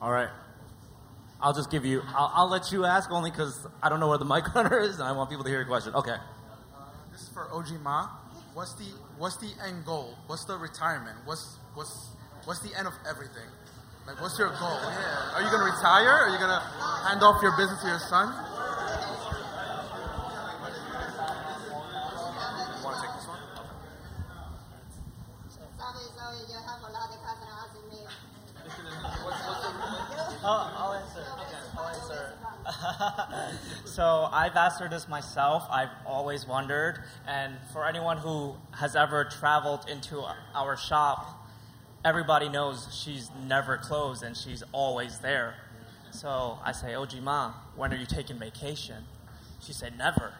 [0.00, 0.28] All right.
[1.40, 2.02] I'll just give you.
[2.08, 4.98] I'll, I'll let you ask only because I don't know where the mic runner is,
[4.98, 5.94] and I want people to hear your question.
[5.94, 6.16] Okay.
[7.12, 8.08] This is for OG Ma.
[8.54, 8.84] What's the
[9.18, 10.14] What's the end goal?
[10.26, 11.18] What's the retirement?
[11.24, 12.10] What's What's
[12.44, 13.48] What's the end of everything?
[14.06, 14.78] Like, what's your goal?
[14.80, 15.34] Yeah.
[15.34, 16.08] Are you gonna retire?
[16.08, 16.60] Are you gonna
[17.08, 18.32] hand off your business to your son?
[30.46, 30.82] Sorry.
[33.84, 35.66] so I've asked her this myself.
[35.70, 40.22] I've always wondered, and for anyone who has ever traveled into
[40.54, 41.48] our shop,
[42.04, 45.54] everybody knows she's never closed and she's always there.
[46.10, 49.04] So I say, oh, OG Ma, when are you taking vacation?
[49.60, 50.34] She said, never.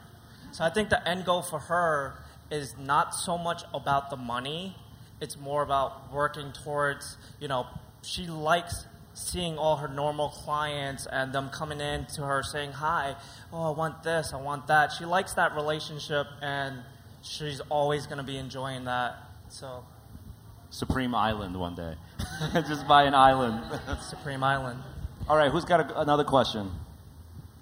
[0.53, 2.15] So I think the end goal for her
[2.51, 4.77] is not so much about the money.
[5.21, 7.67] It's more about working towards, you know,
[8.03, 13.17] she likes seeing all her normal clients and them coming in to her saying, hi,
[13.51, 14.93] oh, I want this, I want that.
[14.93, 16.83] She likes that relationship and
[17.23, 19.17] she's always going to be enjoying that.
[19.49, 19.85] So,
[20.69, 21.95] Supreme Island one day.
[22.69, 23.65] Just buy an island.
[24.03, 24.81] Supreme Island.
[25.31, 26.71] All right, who's got a, another question?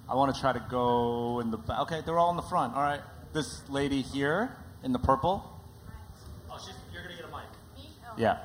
[0.08, 1.80] I want to try to go in the back.
[1.82, 2.74] Okay, they're all in the front.
[2.74, 3.00] All right,
[3.32, 5.48] this lady here in the purple.
[6.50, 7.46] Oh, she's, you're going to get a mic.
[7.78, 8.14] Oh.
[8.16, 8.38] Yeah.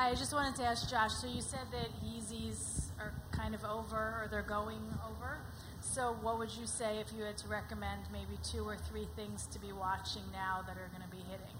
[0.00, 1.12] Hi, I just wanted to ask Josh.
[1.12, 5.36] So you said that Yeezys are kind of over, or they're going over.
[5.82, 9.46] So what would you say if you had to recommend maybe two or three things
[9.52, 11.54] to be watching now that are going to be hitting?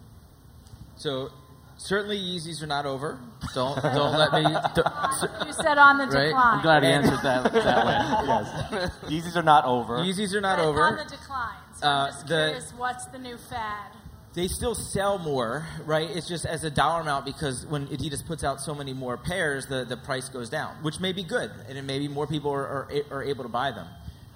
[0.97, 1.29] So
[1.77, 3.21] certainly Yeezys are not over.
[3.55, 4.43] Don't don't let me.
[4.75, 6.29] Don't, You said on the Right?
[6.29, 6.55] decline.
[6.57, 7.99] I'm glad he answered that that way.
[8.27, 8.91] Yes.
[9.05, 9.99] Yeezys are not over.
[9.99, 10.87] Yeezys are not But over.
[10.87, 11.57] On the decline.
[11.75, 13.93] So Uh, I'm just the- curious, what's the new fad?
[14.35, 16.09] They still sell more, right?
[16.09, 19.67] It's just as a dollar amount because when Adidas puts out so many more pairs,
[19.67, 22.53] the, the price goes down, which may be good, and it may be more people
[22.53, 23.87] are, are, are able to buy them.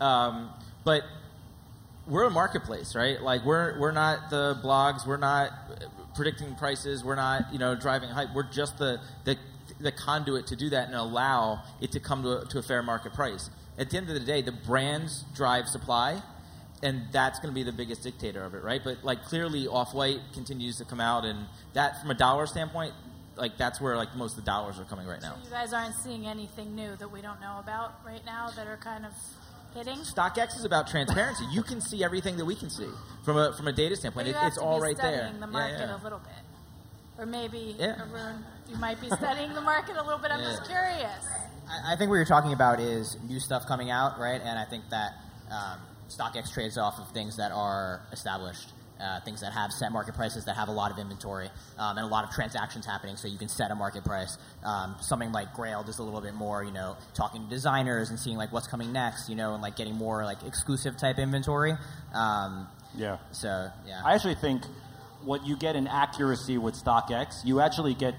[0.00, 0.50] Um,
[0.84, 1.04] but
[2.06, 3.20] we're a marketplace, right?
[3.22, 5.50] Like we're we're not the blogs, we're not
[6.14, 8.34] predicting prices, we're not you know driving hype.
[8.34, 9.38] We're just the the,
[9.80, 12.82] the conduit to do that and allow it to come to a, to a fair
[12.82, 13.48] market price.
[13.78, 16.20] At the end of the day, the brands drive supply,
[16.84, 18.80] and that's going to be the biggest dictator of it, right?
[18.84, 22.92] But like clearly, Off White continues to come out, and that from a dollar standpoint,
[23.36, 25.34] like that's where like most of the dollars are coming right now.
[25.42, 28.76] You guys aren't seeing anything new that we don't know about right now that are
[28.76, 29.12] kind of
[29.74, 29.98] hitting?
[30.04, 31.44] StockX is about transparency.
[31.50, 32.88] You can see everything that we can see
[33.24, 34.26] from a from a data But standpoint.
[34.28, 35.16] you It, have it's to all be right there.
[35.22, 36.00] studying the market yeah.
[36.00, 36.28] a little bit.
[37.18, 38.02] Or maybe, Yeah.
[38.12, 40.30] Arun, you might be studying the market a little bit.
[40.32, 40.50] I'm Yeah.
[40.56, 41.24] just curious.
[41.68, 44.40] I, I think what you're talking about is new stuff coming out, right?
[44.40, 45.12] And I think that
[45.50, 50.14] um, StockX trades off of things that are established, uh, things that have set market
[50.14, 53.26] prices, that have a lot of inventory, um, and a lot of transactions happening, so
[53.28, 54.36] you can set a market price.
[54.64, 58.18] Um, something like Grail is a little bit more, you know, talking to designers and
[58.18, 61.74] seeing like what's coming next, you know, and like getting more like exclusive type inventory.
[62.12, 63.18] Um, Yeah.
[63.32, 64.02] so yeah.
[64.04, 64.62] I actually think
[65.24, 68.14] what you get in accuracy with StockX, you actually get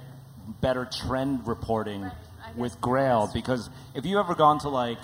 [0.62, 2.12] better trend reporting
[2.58, 4.98] with Grail because if you ever gone to like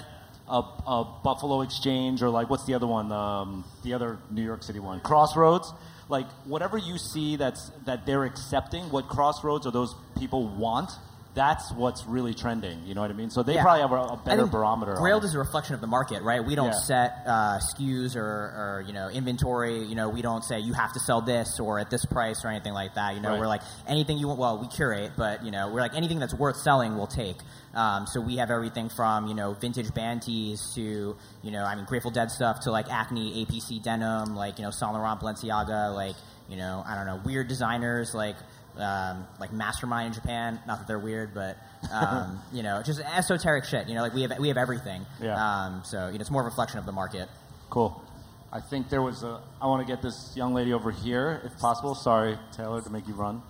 [0.52, 4.64] a, a Buffalo Exchange or like what's the other one, um, the other New York
[4.64, 5.72] City one, Crossroads,
[6.10, 10.92] like whatever you see that's that they're accepting, what Crossroads or those people want.
[11.34, 12.86] That's what's really trending.
[12.86, 13.30] You know what I mean?
[13.30, 13.64] So they Yeah.
[13.64, 14.96] probably have a better barometer.
[14.96, 16.44] Grailed is a reflection of the market, right?
[16.44, 16.80] We don't Yeah.
[16.80, 19.82] set uh, SKUs or, or you know inventory.
[19.86, 22.50] You know, we don't say you have to sell this or at this price or
[22.50, 23.16] anything like that.
[23.16, 23.40] You know, Right.
[23.40, 24.40] we're like anything you want.
[24.40, 27.38] Well, we curate, but you know, we're like anything that's worth selling, we'll take.
[27.74, 31.76] Um, so we have everything from you know vintage band tees to you know I
[31.76, 35.96] mean Grateful Dead stuff to like Acne, APC denim, like you know Saint Laurent, Balenciaga,
[35.96, 36.18] like
[36.50, 38.36] you know I don't know weird designers like
[38.78, 40.60] um, like Mastermind in Japan.
[40.68, 41.58] Not that they're weird, but
[41.92, 43.88] um, you know, just esoteric shit.
[43.88, 45.06] You know, like we have we have everything.
[45.22, 45.36] Yeah.
[45.36, 47.28] Um, so you know, it's more of a reflection of the market.
[47.70, 48.02] Cool.
[48.54, 49.40] I think there was a.
[49.62, 51.96] I want to get this young lady over here, if possible.
[51.96, 53.42] Sorry, Taylor, to make you run.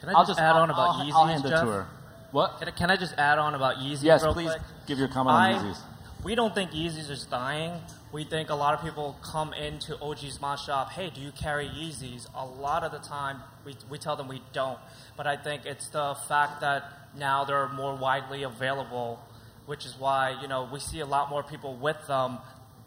[0.00, 1.60] Can I I'll just, just- add I'll- on about I'll- Yeezys, I'll hand it Jeff?
[1.60, 1.86] to her.
[2.32, 2.58] What?
[2.58, 4.62] Can I, can I just add on about Yeezys Yes, real please quick?
[4.88, 5.78] give your comment on I- Yeezys.
[6.24, 7.80] We don't think Yeezys is dying.
[8.14, 11.66] We think a lot of people come into OG's Mod Shop, hey, do you carry
[11.66, 12.28] Yeezys?
[12.32, 14.78] A lot of the time, we, we tell them we don't.
[15.16, 16.84] But I think it's the fact that
[17.18, 19.18] now they're more widely available,
[19.66, 22.38] which is why, you know, we see a lot more people with them,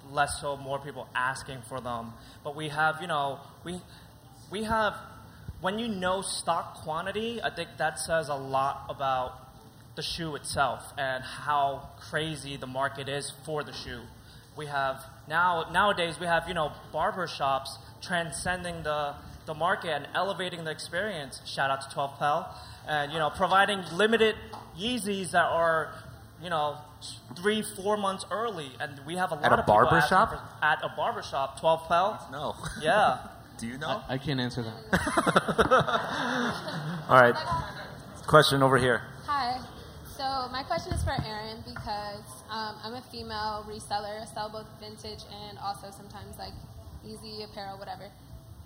[0.10, 2.14] less so more people asking for them.
[2.46, 3.82] But we have, you know, we,
[4.50, 4.96] we have,
[5.60, 9.34] when you know stock quantity, I think that says a lot about
[9.98, 14.04] the shoe itself and how crazy the market is for the shoe.
[14.58, 19.14] We have now nowadays we have you know barber shops transcending the
[19.46, 21.40] the market and elevating the experience.
[21.46, 22.54] Shout out to 12 Pel
[22.88, 24.36] and you know providing limited
[24.78, 25.94] Yeezys that are
[26.44, 26.78] you know
[27.36, 29.52] three four months early and we have a lot of.
[29.54, 30.30] At a of barber shop?
[30.32, 32.28] for- at a barber shop 12 Pel.
[32.32, 32.56] No.
[32.82, 33.20] Yeah.
[33.60, 34.02] Do you know?
[34.08, 34.74] I can't answer that.
[37.10, 37.36] All right.
[38.28, 39.02] Question over here.
[39.26, 39.60] Hi.
[40.38, 44.22] So my question is for Erin because um, I'm a female reseller.
[44.22, 46.54] I sell both vintage and also sometimes like
[47.04, 48.12] easy apparel, whatever.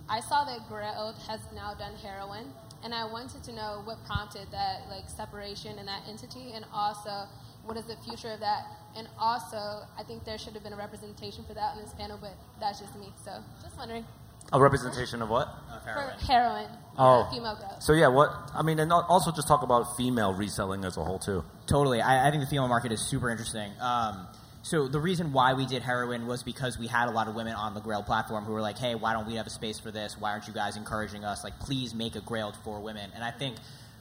[0.06, 2.52] I saw that Grailed has now done Heroine,
[2.84, 7.24] and I wanted to know what prompted that like separation in that entity, and also
[7.64, 8.66] what is the future of that?
[8.94, 9.56] And also,
[9.98, 12.80] I think there should have been a representation for that on this panel, but that's
[12.80, 13.14] just me.
[13.24, 14.04] So just wondering.
[14.52, 15.48] A representation of what?
[15.84, 16.68] For Heroine.
[16.98, 17.28] Oh.
[17.32, 17.82] Female growth.
[17.82, 21.18] So yeah, what I mean, and also just talk about female reselling as a whole
[21.18, 21.42] too.
[21.72, 22.02] Totally.
[22.02, 23.72] I, I think the female market is super interesting.
[23.80, 24.26] Um,
[24.60, 27.54] so the reason why we did Heroine was because we had a lot of women
[27.54, 29.90] on the Grail platform who were like, "Hey, why don't we have a space for
[29.90, 30.14] this?
[30.20, 31.42] Why aren't you guys encouraging us?
[31.42, 33.56] Like, please make a Grail for women." And I think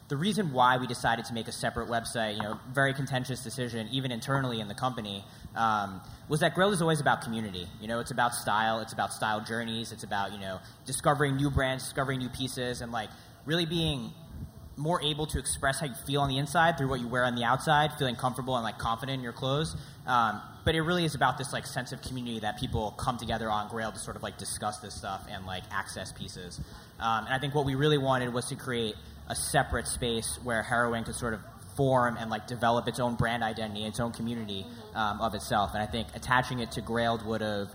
[0.09, 3.87] the reason why we decided to make a separate website, you know, very contentious decision,
[3.93, 5.23] even internally in the company,
[5.55, 7.69] um, was that Grail is always about community.
[7.79, 11.49] You know, it's about style, it's about style journeys, it's about you know discovering new
[11.49, 13.11] brands, discovering new pieces, and like
[13.45, 14.11] really being
[14.81, 17.35] more able to express how you feel on the inside through what you wear on
[17.35, 19.75] the outside, feeling comfortable and like confident in your clothes.
[20.07, 23.49] Um, but it really is about this like sense of community that people come together
[23.49, 26.59] on Grail to sort of like discuss this stuff and like access pieces.
[26.99, 28.95] Um, and I think what we really wanted was to create
[29.27, 31.41] a separate space where Heroine could sort of
[31.77, 34.65] form and like develop its own brand identity, its own community
[34.95, 35.71] um, of itself.
[35.73, 37.69] And I think attaching it to Grailed would have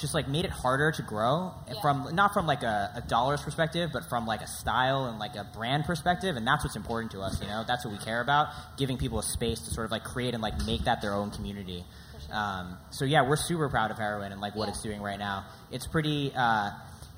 [0.00, 3.90] just like made it harder to grow from not from like a, a dollars perspective
[3.92, 7.20] but from like a style and like a brand perspective and that's what's important to
[7.20, 7.64] us you know?
[7.66, 10.42] That's what we care about giving people a space to sort of like create and
[10.42, 11.84] like make that their own community.
[12.32, 15.44] Um, so yeah we're super proud of Heroine and like what it's doing right now.
[15.70, 16.70] It's pretty uh,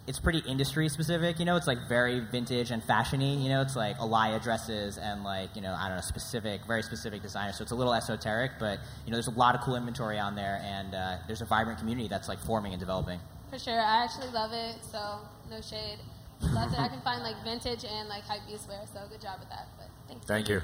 [0.07, 3.76] it's pretty industry specific you know it's like very vintage and fashiony you know it's
[3.76, 7.62] like Alaïa dresses and like you know I don't know specific very specific designers so
[7.62, 10.61] it's a little esoteric but you know there's a lot of cool inventory on there
[10.64, 13.78] and uh, there's a vibrant community that's like forming and developing For sure.
[13.78, 15.18] I actually love it, so
[15.50, 15.98] no shade.
[16.40, 19.38] Love that I can find like vintage and like hype beast wear, so good job
[19.40, 19.68] with that.
[19.78, 20.26] But thank you.
[20.26, 20.62] Thank you.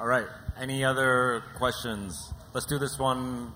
[0.00, 0.26] All right.
[0.58, 2.32] Any other questions?
[2.54, 3.52] Let's do this one.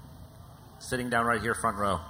[0.81, 2.01] Sitting down right here, front row.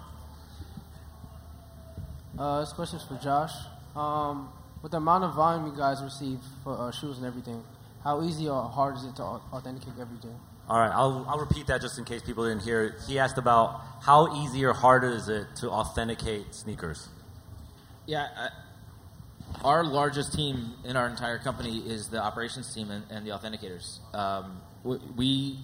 [2.39, 3.53] Uh, this question's for Josh.
[3.95, 4.49] Um,
[4.83, 7.63] with the amount of volume you guys receive for uh, shoes and everything,
[8.03, 10.35] how easy or hard is it to authenticate everything?
[10.69, 12.95] All right, I'll, I'll repeat that just in case people didn't hear it.
[13.07, 17.09] He asked about how easy or hard is it to authenticate sneakers?
[18.07, 18.49] Yeah, I,
[19.63, 23.99] our largest team in our entire company is the operations team and, and the authenticators.
[24.15, 25.59] Um, we, we,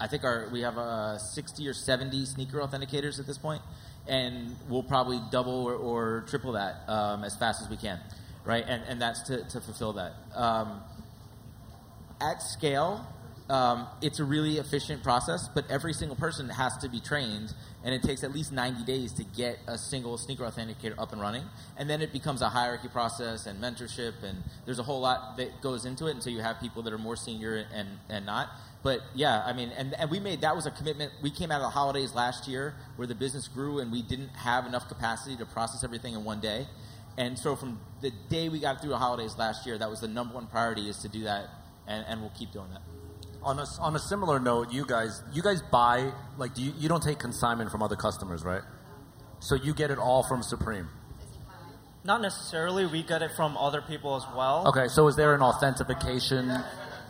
[0.00, 3.62] I think our we have uh, 60 or 70 sneaker authenticators at this point,
[4.08, 8.00] and we'll probably double or, or triple that um, as fast as we can,
[8.44, 8.64] right?
[8.66, 10.12] And, and that's to, to fulfill that.
[10.34, 10.80] Um,
[12.20, 13.06] at scale,
[13.48, 17.54] um, it's a really efficient process, but every single person has to be trained,
[17.84, 21.20] and it takes at least 90 days to get a single sneaker authenticator up and
[21.20, 21.44] running.
[21.76, 25.60] And then it becomes a hierarchy process and mentorship, and there's a whole lot that
[25.60, 28.48] goes into it until you have people that are more senior and, and not.
[28.86, 31.10] But yeah, I mean, and, and we made that was a commitment.
[31.20, 34.28] We came out of the holidays last year where the business grew and we didn't
[34.28, 36.68] have enough capacity to process everything in one day.
[37.18, 40.06] And so from the day we got through the holidays last year, that was the
[40.06, 41.48] number one priority is to do that,
[41.88, 42.82] and, and we'll keep doing that.
[43.42, 46.88] On a, on a similar note, you guys, you guys buy like do you, you
[46.88, 48.62] don't take consignment from other customers, right?
[49.40, 50.86] So you get it all from Supreme.
[52.04, 52.86] Not necessarily.
[52.86, 54.68] We get it from other people as well.
[54.68, 56.62] Okay, so is there an authentication?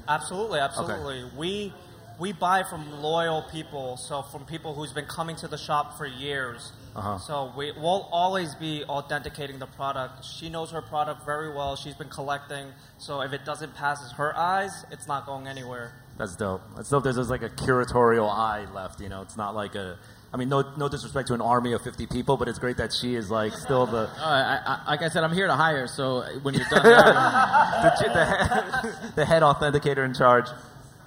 [0.08, 1.24] Absolutely, absolutely.
[1.36, 1.72] We
[2.18, 6.06] we buy from loyal people, so from people who's been coming to the shop for
[6.06, 6.72] years.
[6.94, 7.18] Uh-huh.
[7.18, 10.24] So we will always be authenticating the product.
[10.24, 11.76] She knows her product very well.
[11.76, 12.68] She's been collecting.
[12.96, 15.92] So if it doesn't pass her eyes, it's not going anywhere.
[16.16, 16.62] That's dope.
[16.74, 17.04] That's dope.
[17.04, 19.00] There's, there's like a curatorial eye left.
[19.00, 19.98] You know, it's not like a.
[20.32, 22.92] I mean, no, no disrespect to an army of 50 people, but it's great that
[22.92, 24.10] she is like still the.
[24.18, 25.86] Uh, I, I, like I said, I'm here to hire.
[25.86, 30.46] So when you're done, the, the, head, the head authenticator in charge.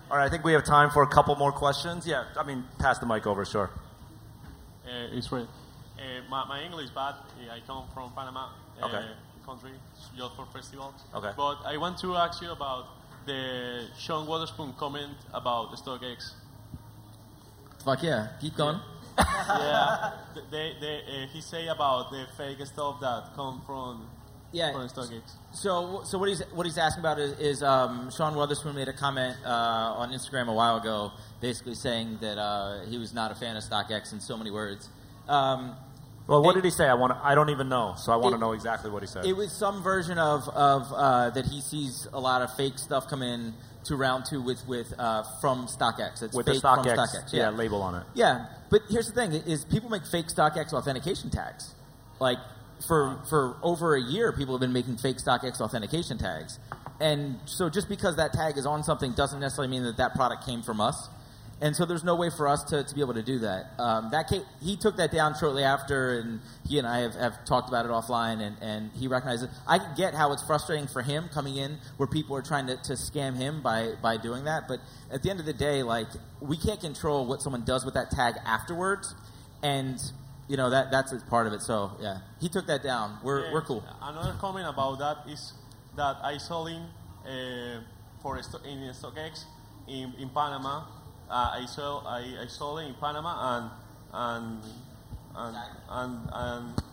[0.10, 2.08] All right, I think we have time for a couple more questions.
[2.08, 3.70] Yeah, I mean, pass the mic over, sure.
[4.88, 5.48] Uh, Israel.
[5.98, 7.14] Uh, my, my English is bad.
[7.14, 8.48] Uh, I come from Panama
[8.82, 9.06] uh, Okay.
[9.46, 9.72] country,
[10.18, 10.94] just for festivals.
[11.14, 11.32] Okay.
[11.38, 12.86] But I want to ask you about
[13.28, 16.32] the Sean Wotherspoon comment about the StockX.
[17.86, 18.78] Fuck yeah, keep going.
[18.78, 18.99] yeah,
[20.52, 24.08] they, they, uh, he say about the fake stuff that come from
[24.52, 24.72] Yeah.
[24.72, 25.22] from StockX.
[25.54, 28.94] So, so what he's what he's asking about is, is um, Sean Wotherspoon made a
[28.94, 31.12] comment uh, on Instagram a while ago,
[31.42, 34.90] basically saying that uh, he was not a fan of StockX in so many words.
[35.28, 35.76] Um,
[36.30, 36.86] Well, what did he say?
[36.86, 37.14] I want.
[37.24, 39.26] I don't even know, so I want to know exactly what he said.
[39.26, 43.08] It was some version of of uh, that he sees a lot of fake stuff
[43.08, 43.56] come in
[43.86, 46.22] to round two with with uh, from StockX.
[46.22, 47.34] It's with the fake from StockX, StockX.
[47.34, 48.04] yeah, label on it.
[48.14, 51.74] Yeah, but here's the thing: is people make fake StockX authentication tags.
[52.20, 52.38] Like
[52.88, 56.60] for for over a year, people have been making fake StockX authentication tags,
[57.00, 60.46] and so just because that tag is on something doesn't necessarily mean that that product
[60.46, 61.10] came from us.
[61.62, 63.72] And so there's no way for us to, to be able to do that.
[63.78, 64.32] Um, that
[64.62, 67.92] he took that down shortly after, and he and I have, have talked about it
[67.92, 69.50] offline, and, and he recognized it.
[69.68, 72.94] I get how it's frustrating for him coming in where people are trying to, to
[72.94, 74.80] scam him by, by doing that, but
[75.12, 76.08] at the end of the day, like,
[76.40, 79.14] we can't control what someone does with that tag afterwards,
[79.62, 80.00] and,
[80.48, 81.62] you know, that, that's part of it.
[81.62, 83.18] So, yeah, he took that down.
[83.22, 83.84] We're, Yeah, we're cool.
[84.02, 85.52] Another comment about that is
[85.98, 86.88] that I saw in
[87.26, 87.82] uh,
[88.22, 88.44] for in
[88.94, 89.44] StockX
[89.88, 90.84] in, in Panama.
[91.30, 93.72] Uh, I saw I, I saw it in Panama and
[94.14, 94.64] and
[95.36, 95.58] and
[95.90, 96.84] and and,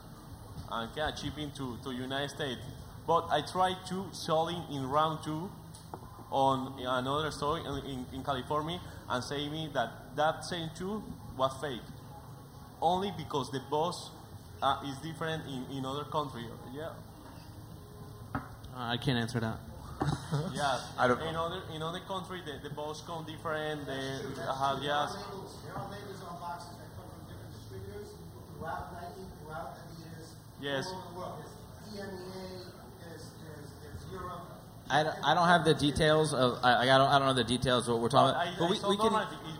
[0.70, 2.60] and shipping to to United States.
[3.06, 5.50] But I tried to selling in round two
[6.30, 11.02] on another store in, in, in California and say me that that same two
[11.36, 11.80] was fake
[12.82, 14.10] only because the boss
[14.62, 16.44] uh, is different in, in other country.
[16.74, 16.90] Yeah,
[18.34, 18.38] Uh,
[18.74, 19.58] I can't answer that.
[20.52, 20.80] Yeah.
[20.98, 23.86] I don't- in other in other country, the, the boss come different.
[23.86, 25.16] They have yes.
[25.64, 28.08] There are labels on boxes that come from different distributors
[28.58, 29.86] throughout Nike, throughout the.
[30.60, 30.86] Yes.
[30.88, 31.38] All over the world.
[31.92, 32.64] There's EMEA,
[33.04, 34.42] there's, there's, there's Europe.
[34.88, 37.44] I don't, I don't have the details of I, I don't I don't know the
[37.44, 38.58] details of what we're talking I, about.
[38.58, 39.12] But I we, saw we can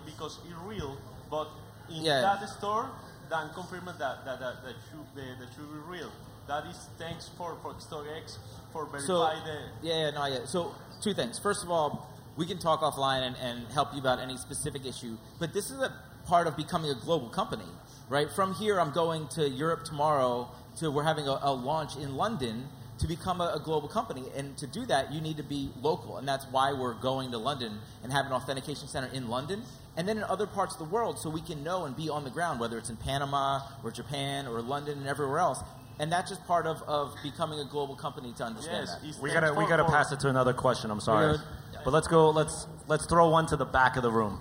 [0.07, 0.97] because it's real,
[1.31, 1.49] but
[1.91, 2.21] in Yeah.
[2.23, 2.91] that store,
[3.29, 6.11] then confirm that that that, that should the, that should be real.
[6.49, 8.56] That is thanks for for StockX for
[9.01, 9.59] So verify the.
[9.83, 10.45] yeah, yeah, no, yeah.
[10.45, 11.39] So two things.
[11.39, 15.17] First of all, we can talk offline and, and help you about any specific issue.
[15.39, 15.93] But this is a
[16.27, 17.65] part of becoming a global company,
[18.09, 18.29] right?
[18.31, 20.49] From here, I'm going to Europe tomorrow.
[20.79, 22.69] To we're having a, a launch in London
[22.99, 26.17] to become a, a global company, and to do that, you need to be local,
[26.19, 29.63] and that's why we're going to London and have an authentication center in London,
[29.97, 32.25] and then in other parts of the world, so we can know and be on
[32.25, 35.61] the ground, whether it's in Panama or Japan or London and everywhere else.
[35.99, 39.23] And that's just part of, of becoming a global company to understand Yes, that.
[39.23, 40.91] We gotta we gotta pass it to another question.
[40.91, 41.43] I'm sorry, We're
[41.85, 42.31] but let's go.
[42.31, 44.41] Let's let's throw one to the back of the room.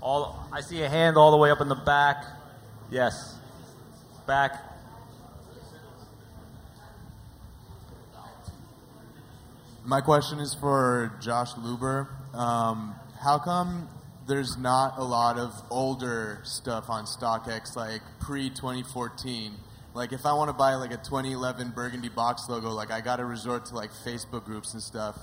[0.00, 2.24] All I see a hand all the way up in the back.
[2.90, 3.36] Yes,
[4.26, 4.52] back.
[9.84, 12.08] My question is for Josh Luber.
[12.34, 13.88] Um, how come
[14.26, 19.52] there's not a lot of older stuff on StockX, like pre 2014?
[19.96, 23.16] Like, if I want to buy like a 2011 Burgundy box logo, like I got
[23.16, 25.16] to resort to like Facebook groups and stuff.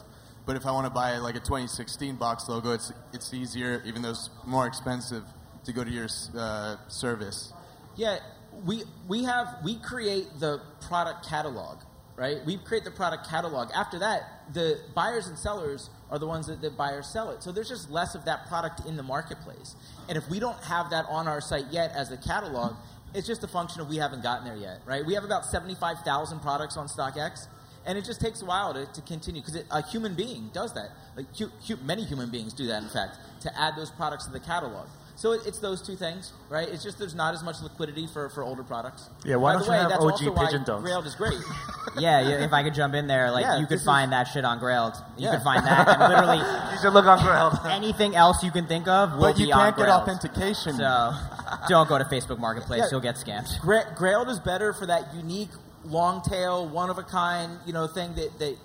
[0.48, 4.02] But if I want to buy like a 2016 box logo, it's it's easier, even
[4.02, 5.26] though it's more expensive,
[5.66, 7.54] to go to your uh, service.
[7.96, 8.18] Yeah,
[8.66, 11.78] we we have we create the product catalog,
[12.16, 12.44] right?
[12.44, 13.70] We create the product catalog.
[13.76, 17.44] After that, the buyers and sellers are the ones that the buyers sell it.
[17.44, 19.76] So there's just less of that product in the marketplace.
[20.10, 22.76] And if we don't have that on our site yet as a catalog,
[23.14, 25.05] it's just a function of we haven't gotten there yet, right?
[25.05, 27.47] We have about 75,000 products on StockX.
[27.86, 30.91] And it just takes a while to, to continue because a human being does that.
[31.18, 34.32] Like hu- hu- many human beings do that, in fact, to add those products to
[34.32, 34.88] the catalog.
[35.18, 36.68] So it, it's those two things, right?
[36.68, 39.09] It's just there's not as much liquidity for, for older products.
[39.26, 40.82] Yeah, why By don't the you way, have that's OG also why pigeon dunks?
[40.82, 41.38] Grailed is great.
[41.99, 44.30] yeah, yeah, if I could jump in there, like Yeah, you could this find that
[44.30, 44.95] shit on Grailed.
[45.18, 45.36] You Yeah.
[45.36, 46.38] could find that, and literally,
[46.72, 47.70] You should look on Grailed.
[47.70, 50.01] anything else you can think of will But you be on can't get Grailed.
[50.03, 50.78] authentication.
[50.78, 50.84] So
[51.70, 52.88] don't go to Facebook Marketplace; Yeah.
[52.91, 53.60] you'll get scammed.
[53.62, 55.49] Gra- Grailed is better for that unique,
[55.86, 58.58] long tail, one of a kind, you know, thing that, that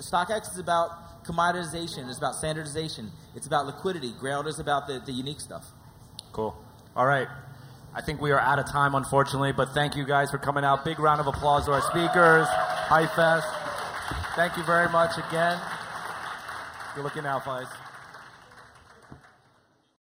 [0.00, 4.12] StockX is about commoditization, it's about standardization, it's about liquidity.
[4.12, 5.66] Grailed is about the, the unique stuff.
[6.32, 6.56] Cool.
[6.96, 7.28] All right.
[7.94, 10.82] I think we are out of time, unfortunately, but thank you guys for coming out.
[10.84, 12.46] Big round of applause to our speakers.
[12.48, 13.46] Hi Fest.
[14.34, 15.58] Thank you very much again.
[16.94, 17.66] Good looking out, guys.